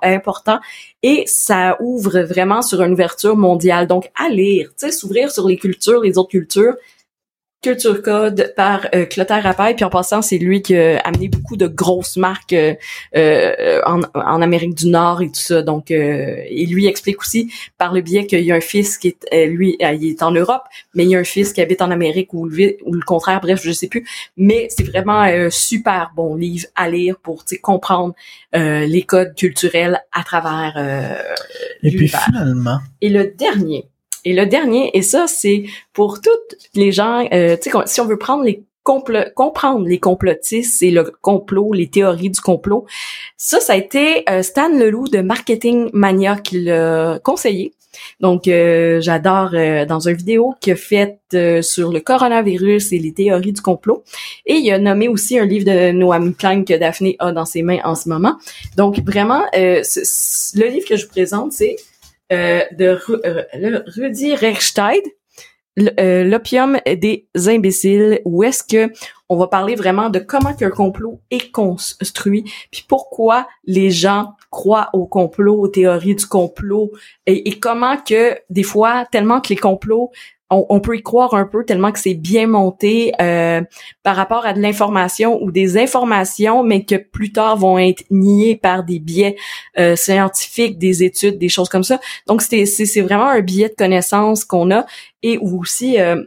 [0.02, 0.58] important
[1.02, 3.86] et ça ouvre vraiment sur une ouverture mondiale.
[3.86, 6.74] Donc à lire, tu sais s'ouvrir sur les cultures, les autres cultures,
[7.68, 9.54] Culture Code par euh, Clotaire.
[9.76, 12.74] Puis en passant, c'est lui qui a amené beaucoup de grosses marques euh,
[13.14, 15.60] euh, en, en, Amérique du Nord et tout ça.
[15.60, 19.16] Donc, euh, et lui explique aussi par le biais qu'il y a un fils qui
[19.30, 20.62] est, lui, il est en Europe,
[20.94, 23.40] mais il y a un fils qui habite en Amérique ou le, ou le contraire.
[23.42, 24.08] Bref, je sais plus.
[24.38, 28.14] Mais c'est vraiment un super bon livre à lire pour comprendre
[28.54, 30.78] les codes culturels à travers.
[31.82, 32.78] et puis finalement.
[33.02, 33.84] Et le dernier
[34.24, 38.06] et le dernier, et ça, c'est pour toutes les gens, euh, tu sais, si on
[38.06, 42.86] veut prendre les comprendre les complotistes et le complot, les théories du complot.
[43.36, 47.74] Ça, ça a été euh, Stan Leloup de Marketing Mania qui l'a conseillé.
[48.20, 49.50] Donc, euh, j'adore
[49.86, 51.20] dans une vidéo qu'il a faite
[51.60, 54.04] sur le coronavirus et les théories du complot.
[54.46, 57.60] Et il a nommé aussi un livre de Noam Klein que Daphné a dans ses
[57.60, 58.38] mains en ce moment.
[58.78, 61.76] Donc, vraiment, le livre que je vous présente, c'est
[62.32, 65.00] euh, de euh, Rudy Rechstein,
[66.00, 68.92] euh, l'opium des imbéciles, où est-ce que
[69.28, 74.90] on va parler vraiment de comment qu'un complot est construit, puis pourquoi les gens croient
[74.92, 76.90] au complot, aux théories du complot,
[77.26, 80.10] et comment que des fois, tellement que les complots
[80.50, 83.60] on, peut y croire un peu tellement que c'est bien monté euh,
[84.02, 88.56] par rapport à de l'information ou des informations, mais que plus tard vont être niées
[88.56, 89.36] par des biais
[89.78, 92.00] euh, scientifiques, des études, des choses comme ça.
[92.26, 94.86] Donc c'est c'est vraiment un biais de connaissance qu'on a
[95.22, 96.22] et aussi euh,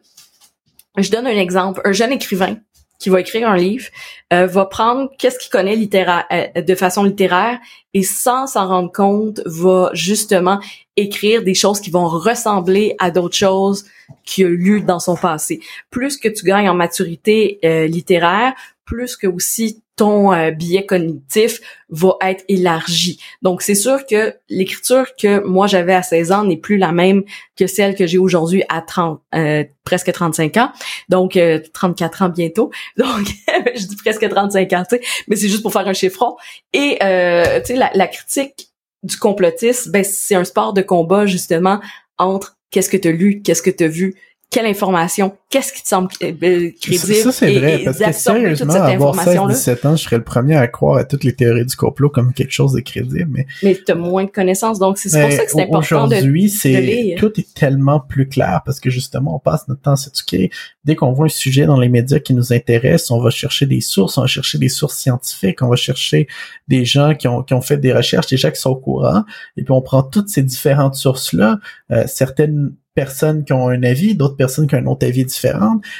[0.97, 2.57] je donne un exemple, un jeune écrivain
[3.01, 3.87] qui va écrire un livre
[4.31, 7.59] euh, va prendre qu'est-ce qu'il connaît littéraire euh, de façon littéraire
[7.93, 10.59] et sans s'en rendre compte va justement
[10.95, 13.85] écrire des choses qui vont ressembler à d'autres choses
[14.23, 15.61] qu'il a lues dans son passé.
[15.89, 18.53] Plus que tu gagnes en maturité euh, littéraire,
[18.85, 23.19] plus que aussi ton euh, biais cognitif va être élargi.
[23.43, 27.21] Donc c'est sûr que l'écriture que moi j'avais à 16 ans n'est plus la même
[27.55, 30.71] que celle que j'ai aujourd'hui à 30 euh, presque 35 ans.
[31.09, 31.37] Donc
[31.73, 32.71] 34 ans bientôt.
[32.97, 33.27] Donc
[33.75, 36.35] je dis presque 35 ans, tu sais, mais c'est juste pour faire un chiffron
[36.73, 38.71] et tu sais la, la critique
[39.03, 41.79] du complotisme, ben c'est un sport de combat justement
[42.17, 44.15] entre qu'est-ce que tu as lu, qu'est-ce que tu as vu,
[44.49, 47.13] quelle information, qu'est-ce qui te semble euh, euh, crédible.
[47.13, 50.67] Ça, c'est vrai, parce que sérieusement, à avoir 16-17 ans, je serais le premier à
[50.67, 53.45] croire à toutes les théories du complot comme quelque chose de crédible, mais...
[53.61, 57.15] Mais t'as moins de connaissances, donc c'est pour ça que c'est important de Aujourd'hui, c'est,
[57.19, 60.49] tout est tellement plus clair, parce que justement, on passe notre temps à s'éduquer.
[60.85, 63.81] Dès qu'on voit un sujet dans les médias qui nous intéresse, on va chercher des
[63.81, 66.27] sources, on va chercher des sources scientifiques, on va chercher
[66.69, 69.25] des gens qui ont, qui ont fait des recherches, des gens qui sont au courant,
[69.57, 71.59] et puis on prend toutes ces différentes sources-là,
[71.91, 75.40] euh, certaines personnes qui ont un avis, d'autres personnes qui ont un autre avis différent.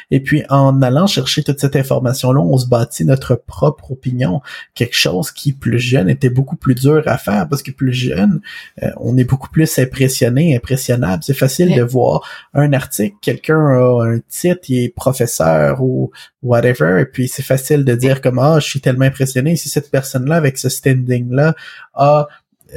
[0.10, 4.42] Et puis, en allant chercher toute cette information-là, on se bâtit notre propre opinion.
[4.74, 8.42] Quelque chose qui, plus jeune, était beaucoup plus dur à faire parce que plus jeune,
[8.84, 11.24] euh, on est beaucoup plus impressionné, impressionnable.
[11.24, 12.22] C'est facile de voir
[12.54, 16.12] un article, quelqu'un a un titre, il est professeur ou
[16.42, 19.56] whatever, et puis c'est facile de dire comme, ah, je suis tellement impressionné.
[19.56, 21.56] Si cette personne-là, avec ce standing-là,
[21.94, 22.28] a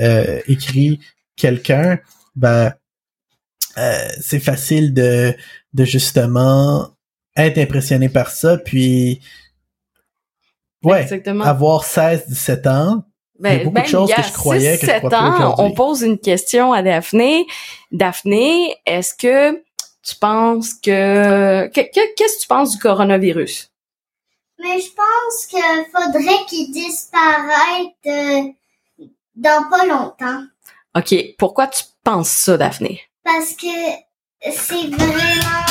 [0.01, 1.01] euh, écrit
[1.37, 1.99] quelqu'un,
[2.37, 2.73] ben,
[3.79, 5.35] euh, c'est facile de,
[5.75, 6.89] de justement
[7.37, 9.21] être impressionné par ça, puis
[10.85, 11.07] ouais,
[11.43, 13.05] avoir 16, 17 ans.
[13.41, 15.55] il y a ben, beaucoup de ben, choses que je croyais que je crois ans,
[15.59, 17.47] On pose une question à Daphné.
[17.91, 19.63] Daphné, est-ce que
[20.03, 23.71] tu penses que qu'est-ce que tu penses du coronavirus?
[24.61, 30.45] Mais je pense qu'il faudrait qu'il disparaisse euh, dans pas longtemps.
[30.97, 31.35] OK.
[31.37, 33.01] Pourquoi tu penses ça, Daphné?
[33.25, 33.67] parce que
[34.53, 35.67] c'est vraiment,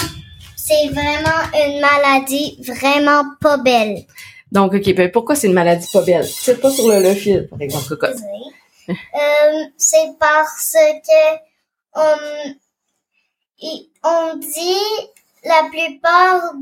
[0.55, 4.05] c'est vraiment une maladie vraiment pas belle.
[4.51, 6.28] Donc, OK, ben pourquoi c'est une maladie pas belle?
[6.28, 7.97] C'est pas sur le, le fil, par exemple,
[8.89, 11.38] euh, c'est parce que
[11.95, 12.55] on,
[14.03, 15.09] on dit
[15.43, 16.53] la plupart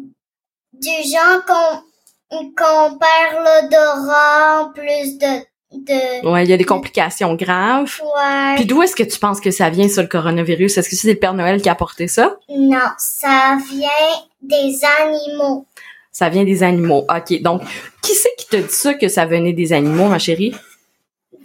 [0.73, 1.81] du gens qu'on
[2.55, 6.27] qu'on perd l'odorat en plus de de...
[6.27, 8.01] Ouais, il y a des complications graves.
[8.01, 8.55] Ouais.
[8.55, 10.77] Puis d'où est-ce que tu penses que ça vient, ça, le coronavirus?
[10.77, 12.37] Est-ce que c'est le Père Noël qui a apporté ça?
[12.49, 13.89] Non, ça vient
[14.41, 15.65] des animaux.
[16.11, 17.05] Ça vient des animaux.
[17.09, 17.41] OK.
[17.41, 17.61] Donc,
[18.01, 20.53] qui c'est qui te dit ça que ça venait des animaux, ma chérie?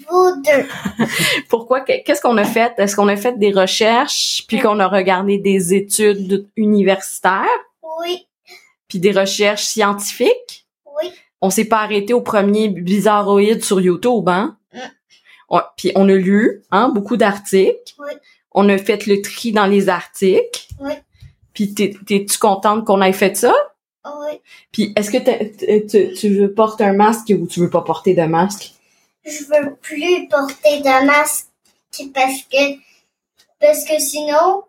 [0.09, 1.07] Vous deux.
[1.49, 1.81] Pourquoi?
[1.81, 2.73] Qu'est-ce qu'on a fait?
[2.79, 7.45] Est-ce qu'on a fait des recherches puis qu'on a regardé des études universitaires?
[8.01, 8.27] Oui.
[8.89, 10.66] Puis des recherches scientifiques?
[11.41, 14.57] On s'est pas arrêté au premier bizarroïde sur YouTube, hein?
[14.73, 15.59] Mm.
[15.77, 17.95] puis on a lu, hein, beaucoup d'articles.
[17.99, 18.13] Oui.
[18.53, 20.67] On a fait le tri dans les articles.
[20.81, 20.93] Oui.
[21.53, 23.55] Puis t'es-tu contente qu'on ait fait ça?
[24.05, 24.41] Oui.
[24.73, 28.23] Puis est-ce que tu, tu veux porter un masque ou tu veux pas porter de
[28.23, 28.73] masque?
[29.25, 31.47] Je veux plus porter de masque
[32.15, 32.77] parce que
[33.61, 34.65] parce que sinon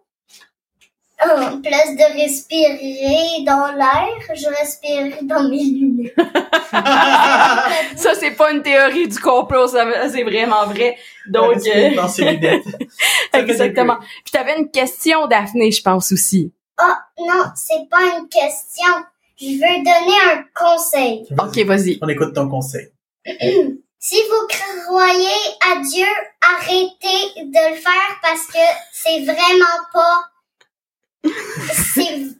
[1.19, 6.13] en place de respirer dans l'air, je respire dans mes lunettes.
[7.95, 10.97] ça, c'est pas une théorie du complot, c'est vraiment vrai.
[11.27, 11.95] Donc, euh...
[11.95, 12.65] dans ses lunettes.
[13.33, 13.97] Exactement.
[14.23, 16.53] Puis t'avais une question, Daphné, je pense aussi.
[16.79, 18.93] Oh, non, c'est pas une question.
[19.39, 21.25] Je veux donner un conseil.
[21.31, 21.97] Ok, vas-y.
[22.01, 22.89] On écoute ton conseil.
[23.99, 24.47] si vous
[24.85, 25.37] croyez
[25.71, 26.05] à Dieu,
[26.41, 28.59] arrêtez de le faire parce que
[28.93, 30.21] c'est vraiment pas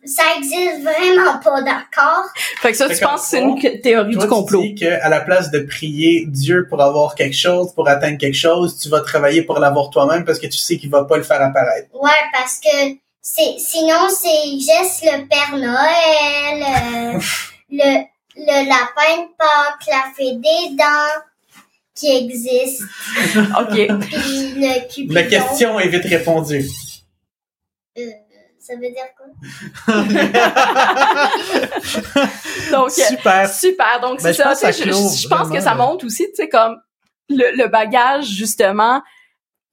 [0.05, 2.23] ça existe vraiment pas, d'accord?
[2.61, 4.61] Fait que ça, tu penses que c'est une théorie du complot?
[4.61, 8.37] Tu dis qu'à la place de prier Dieu pour avoir quelque chose, pour atteindre quelque
[8.37, 11.23] chose, tu vas travailler pour l'avoir toi-même parce que tu sais qu'il va pas le
[11.23, 11.87] faire apparaître.
[11.93, 17.19] Ouais, parce que c'est, sinon c'est juste le Père Noël, euh,
[17.71, 18.03] le,
[18.37, 21.21] le lapin de Pâques, la fée des dents
[21.97, 22.81] qui existe.
[23.59, 23.73] OK.
[23.73, 25.13] Puis le Cupidon.
[25.13, 26.65] La question est vite répondue.
[27.97, 28.01] Euh,
[28.67, 29.27] ça veut dire quoi?
[32.71, 33.49] Donc, super.
[33.49, 33.99] Super.
[34.01, 34.71] Donc, c'est ben, ça.
[34.71, 36.75] je, pense que ça montre aussi, tu sais, comme
[37.29, 39.01] le, bagage, justement,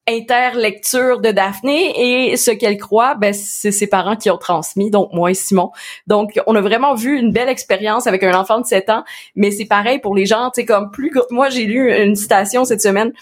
[0.06, 5.12] interlecture de Daphné et ce qu'elle croit, ben, c'est ses parents qui ont transmis, donc
[5.12, 5.72] moi et Simon.
[6.06, 9.02] Donc, on a vraiment vu une belle expérience avec un enfant de 7 ans,
[9.34, 11.12] mais c'est pareil pour les gens, tu sais, comme plus...
[11.30, 13.12] Moi, j'ai lu une citation cette semaine.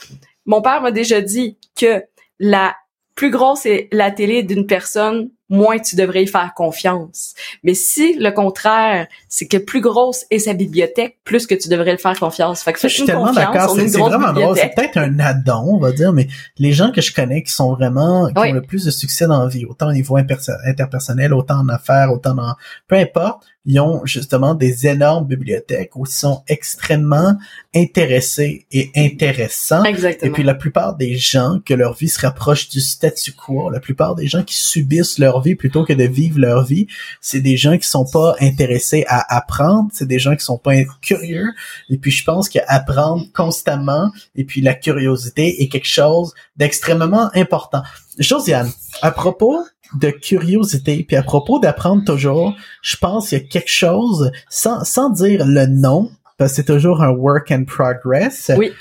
[0.44, 2.04] Mon père m'a déjà dit que
[2.38, 2.74] la
[3.14, 7.34] plus grosse est la télé d'une personne, moins tu devrais y faire confiance.
[7.62, 11.92] Mais si le contraire, c'est que plus grosse est sa bibliothèque, plus que tu devrais
[11.92, 12.62] le faire confiance.
[12.62, 13.76] Fait que je suis tellement d'accord.
[13.76, 14.56] C'est vraiment drôle.
[14.56, 16.26] C'est peut-être un addon, on va dire, mais
[16.58, 19.42] les gens que je connais qui sont vraiment, qui ont le plus de succès dans
[19.42, 22.54] la vie, autant au niveau interpersonnel, autant en affaires, autant dans,
[22.88, 27.36] peu importe, ils ont justement des énormes bibliothèques où ils sont extrêmement
[27.74, 29.84] intéressés et intéressants.
[29.84, 30.30] Exactement.
[30.30, 33.78] Et puis la plupart des gens que leur vie se rapproche du statu quo, la
[33.78, 36.88] plupart des gens qui subissent leur vie plutôt que de vivre leur vie,
[37.20, 40.74] c'est des gens qui sont pas intéressés à apprendre, c'est des gens qui sont pas
[41.00, 41.46] curieux.
[41.88, 47.82] Et puis je pense qu'apprendre constamment et puis la curiosité est quelque chose d'extrêmement important.
[48.18, 48.70] Josiane,
[49.00, 49.64] à propos
[49.98, 54.84] de curiosité, puis à propos d'apprendre toujours, je pense qu'il y a quelque chose, sans,
[54.84, 58.50] sans dire le nom, parce que c'est toujours un work in progress.
[58.56, 58.72] Oui.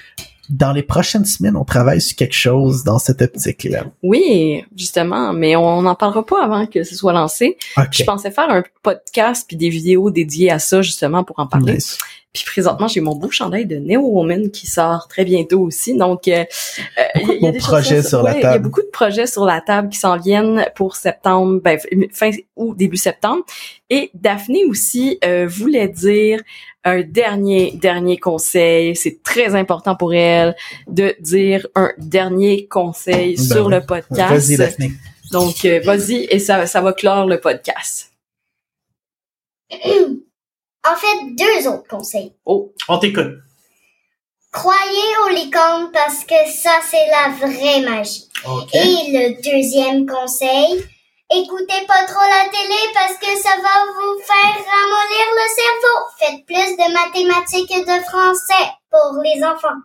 [0.52, 3.86] Dans les prochaines semaines, on travaille sur quelque chose dans cette optique-là.
[4.04, 7.58] Oui, justement, mais on n'en parlera pas avant que ce soit lancé.
[7.92, 11.78] Je pensais faire un podcast puis des vidéos dédiées à ça, justement, pour en parler.
[12.34, 15.98] Puis présentement, j'ai mon beau chandail de Neo Woman qui sort très bientôt aussi.
[15.98, 16.46] Donc, euh,
[16.98, 18.40] euh beaucoup il y a, des projets sur, la table.
[18.42, 21.78] Il y a beaucoup de projets sur la table qui s'en viennent pour septembre, ben,
[22.14, 23.44] fin ou début septembre.
[23.90, 26.40] Et Daphné aussi euh, voulait dire
[26.84, 28.96] un dernier dernier conseil.
[28.96, 30.56] C'est très important pour elle
[30.88, 34.32] de dire un dernier conseil ben sur le podcast.
[34.32, 34.92] Vas-y, Daphné.
[35.32, 38.12] Donc, euh, vas-y et ça, ça va clore le podcast.
[40.84, 42.34] En fait, deux autres conseils.
[42.44, 43.38] Oh, on t'écoute.
[44.52, 48.28] Croyez aux licornes parce que ça, c'est la vraie magie.
[48.74, 50.84] Et le deuxième conseil,
[51.34, 55.98] écoutez pas trop la télé parce que ça va vous faire ramollir le cerveau.
[56.20, 59.80] Faites plus de mathématiques et de français pour les enfants.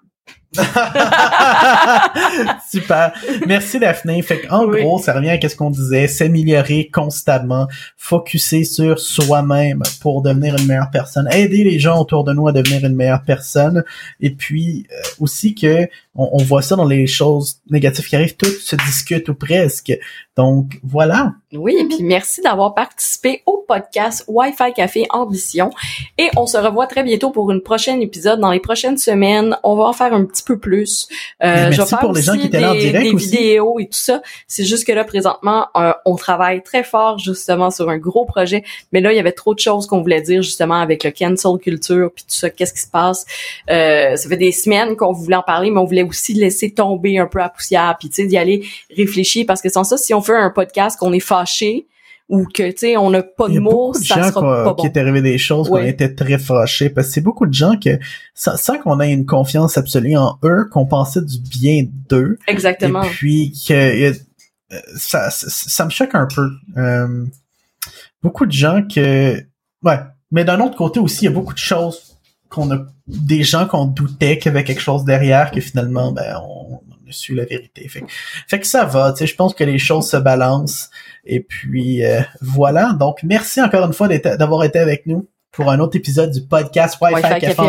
[2.70, 3.12] Super.
[3.46, 4.22] Merci Daphné.
[4.22, 10.22] Fait en gros, ça revient à ce qu'on disait, s'améliorer constamment, focuser sur soi-même pour
[10.22, 13.84] devenir une meilleure personne, aider les gens autour de nous à devenir une meilleure personne
[14.20, 18.46] et puis euh, aussi que on, voit ça dans les choses négatives qui arrivent, tout
[18.46, 19.92] se discute ou presque.
[20.36, 21.32] Donc voilà.
[21.52, 25.70] Oui, et puis merci d'avoir participé au podcast Wi-Fi Café Ambition
[26.18, 29.56] et on se revoit très bientôt pour une prochaine épisode dans les prochaines semaines.
[29.62, 31.08] On va en faire un petit peu plus.
[31.42, 33.86] Euh, je vais faire pour les gens qui étaient là en direct des vidéos et
[33.86, 34.20] tout ça.
[34.46, 38.62] C'est juste que là présentement, euh, on travaille très fort justement sur un gros projet,
[38.92, 41.58] mais là il y avait trop de choses qu'on voulait dire justement avec le cancel
[41.62, 42.50] culture puis tout ça.
[42.50, 43.24] Qu'est-ce qui se passe?
[43.70, 47.18] Euh, Ça fait des semaines qu'on voulait en parler, mais on voulait aussi laisser tomber
[47.18, 48.64] un peu à poussière puis tu sais d'y aller
[48.96, 51.86] réfléchir parce que sans ça, si on fait un podcast qu'on est fâché
[52.28, 54.74] ou que tu sais on n'a pas de mots, ça sera pas bon.
[54.74, 57.76] qui est arrivé des choses qu'on était très fâchés parce que c'est beaucoup de gens
[57.78, 57.98] que
[58.34, 62.38] sans, qu'on ait une confiance absolue en eux, qu'on pensait du bien d'eux.
[62.48, 63.02] Exactement.
[63.02, 64.12] Et puis que euh,
[64.96, 66.50] ça, ça, me choque un peu.
[66.76, 67.24] Euh,
[68.22, 69.36] beaucoup de gens que
[69.84, 69.98] ouais,
[70.32, 72.16] mais d'un autre côté aussi, il y a beaucoup de choses
[72.48, 76.40] qu'on a des gens qu'on doutait qu'il y avait quelque chose derrière que finalement ben
[76.42, 77.86] on, a su la vérité.
[77.88, 78.02] Fait,
[78.48, 80.90] fait que ça va, tu sais, je pense que les choses se balancent.
[81.24, 82.94] Et puis euh, voilà.
[82.98, 86.98] Donc merci encore une fois d'avoir été avec nous pour un autre épisode du podcast
[87.00, 87.62] Wi-Fi, Café,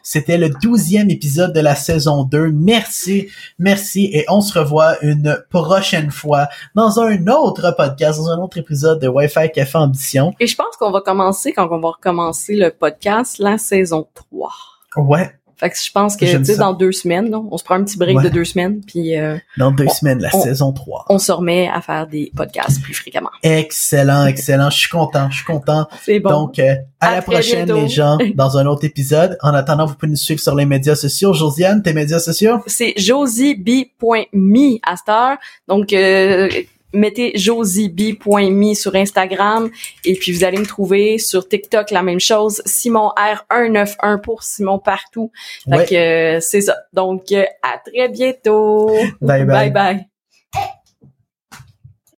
[0.00, 2.52] C'était le douzième épisode de la saison 2.
[2.52, 3.28] Merci,
[3.58, 8.58] merci, et on se revoit une prochaine fois dans un autre podcast, dans un autre
[8.58, 10.32] épisode de Wi-Fi Café Ambition.
[10.38, 14.52] Et je pense qu'on va commencer, quand on va recommencer le podcast, la saison 3.
[14.96, 17.84] Ouais, fait que je pense que, tu sais, dans deux semaines, on se prend un
[17.84, 19.16] petit break de deux semaines, puis...
[19.18, 21.04] Euh, dans deux semaines, la saison 3.
[21.10, 23.30] On se remet à faire des podcasts plus fréquemment.
[23.42, 24.70] Excellent, excellent.
[24.70, 25.86] Je suis content, je suis content.
[26.02, 26.30] C'est bon.
[26.30, 29.36] Donc, euh, à, la prochaine, les gens, dans un autre épisode.
[29.42, 31.34] En attendant, vous pouvez nous suivre sur les médias sociaux.
[31.34, 32.62] Josiane, tes médias sociaux?
[32.66, 35.38] C'est josieb.me à cette
[35.68, 36.48] Donc, euh,
[36.92, 39.70] mettez josieb.me sur Instagram
[40.04, 44.78] et puis vous allez me trouver sur TikTok la même chose Simon R191 pour Simon
[44.78, 45.30] partout.
[45.68, 45.94] Fait que
[46.36, 46.76] euh, c'est ça.
[46.92, 48.90] Donc euh, à très bientôt.
[49.20, 49.44] bye.
[49.44, 49.70] bye.
[49.70, 50.09] bye.